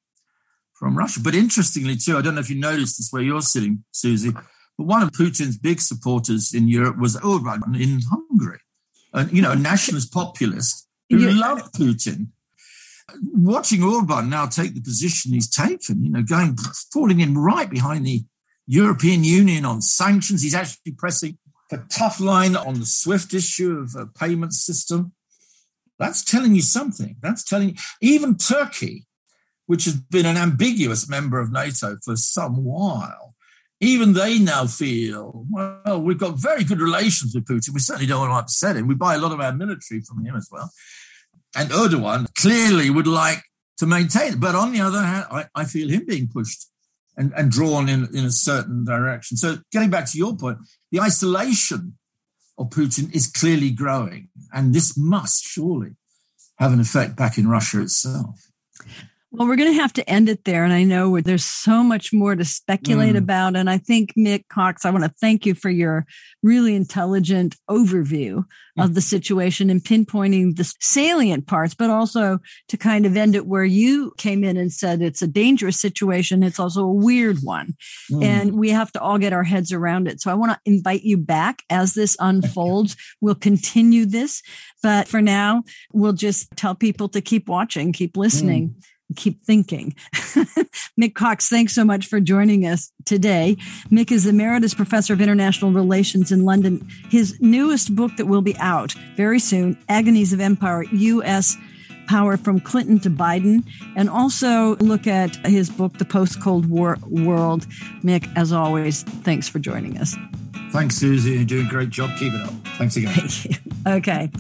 [0.74, 1.20] from Russia.
[1.22, 4.84] But interestingly, too, I don't know if you noticed this where you're sitting, Susie, but
[4.84, 8.61] one of Putin's big supporters in Europe was Orban in Hungary,
[9.12, 11.38] and you know, a nationalist populist who yeah.
[11.38, 12.28] loved Putin.
[13.32, 16.57] Watching Orban now take the position he's taken, you know, going
[16.92, 18.24] falling in right behind the
[18.66, 20.42] European Union on sanctions.
[20.42, 21.38] He's actually pressing
[21.73, 25.12] a tough line on the SWIFT issue of a payment system.
[25.99, 27.17] That's telling you something.
[27.23, 29.07] That's telling you, even Turkey,
[29.67, 33.35] which has been an ambiguous member of NATO for some while,
[33.81, 37.75] even they now feel, well, we've got very good relations with Putin.
[37.75, 38.87] We certainly don't want to upset him.
[38.87, 40.71] We buy a lot of our military from him as well.
[41.55, 43.43] And Erdogan clearly would like
[43.79, 44.41] to maintain it.
[44.41, 46.67] But on the other hand, I, I feel him being pushed
[47.17, 49.37] and, and drawn in, in a certain direction.
[49.37, 50.59] So, getting back to your point,
[50.91, 51.97] the isolation
[52.59, 55.97] of Putin is clearly growing, and this must surely
[56.59, 58.49] have an effect back in Russia itself.
[59.33, 60.62] Well, we're going to have to end it there.
[60.64, 63.18] And I know there's so much more to speculate mm.
[63.18, 63.57] about.
[63.57, 66.07] And I think, Mick Cox, I want to thank you for your
[66.45, 68.45] really intelligent overview
[68.79, 68.85] mm.
[68.85, 73.47] of the situation and pinpointing the salient parts, but also to kind of end it
[73.47, 76.45] where you came in and said it's a dangerous situation.
[76.45, 77.74] It's also a weird one.
[78.12, 78.22] Mm.
[78.22, 80.20] And we have to all get our heads around it.
[80.20, 82.97] So I want to invite you back as this unfolds.
[83.20, 84.41] we'll continue this.
[84.85, 88.77] But for now, we'll just tell people to keep watching, keep listening.
[89.15, 89.95] Keep thinking.
[91.01, 93.57] Mick Cox, thanks so much for joining us today.
[93.91, 96.87] Mick is Emeritus Professor of International Relations in London.
[97.09, 101.57] His newest book that will be out very soon, Agonies of Empire, U.S.
[102.09, 103.65] Power from Clinton to Biden,
[103.97, 107.67] and also look at his book, The Post Cold War World.
[108.03, 110.17] Mick, as always, thanks for joining us.
[110.71, 111.33] Thanks, Susie.
[111.33, 112.11] You're doing a great job.
[112.19, 112.53] Keep it up.
[112.77, 113.13] Thanks again.
[113.13, 113.57] Thank you.
[113.87, 114.33] Okay.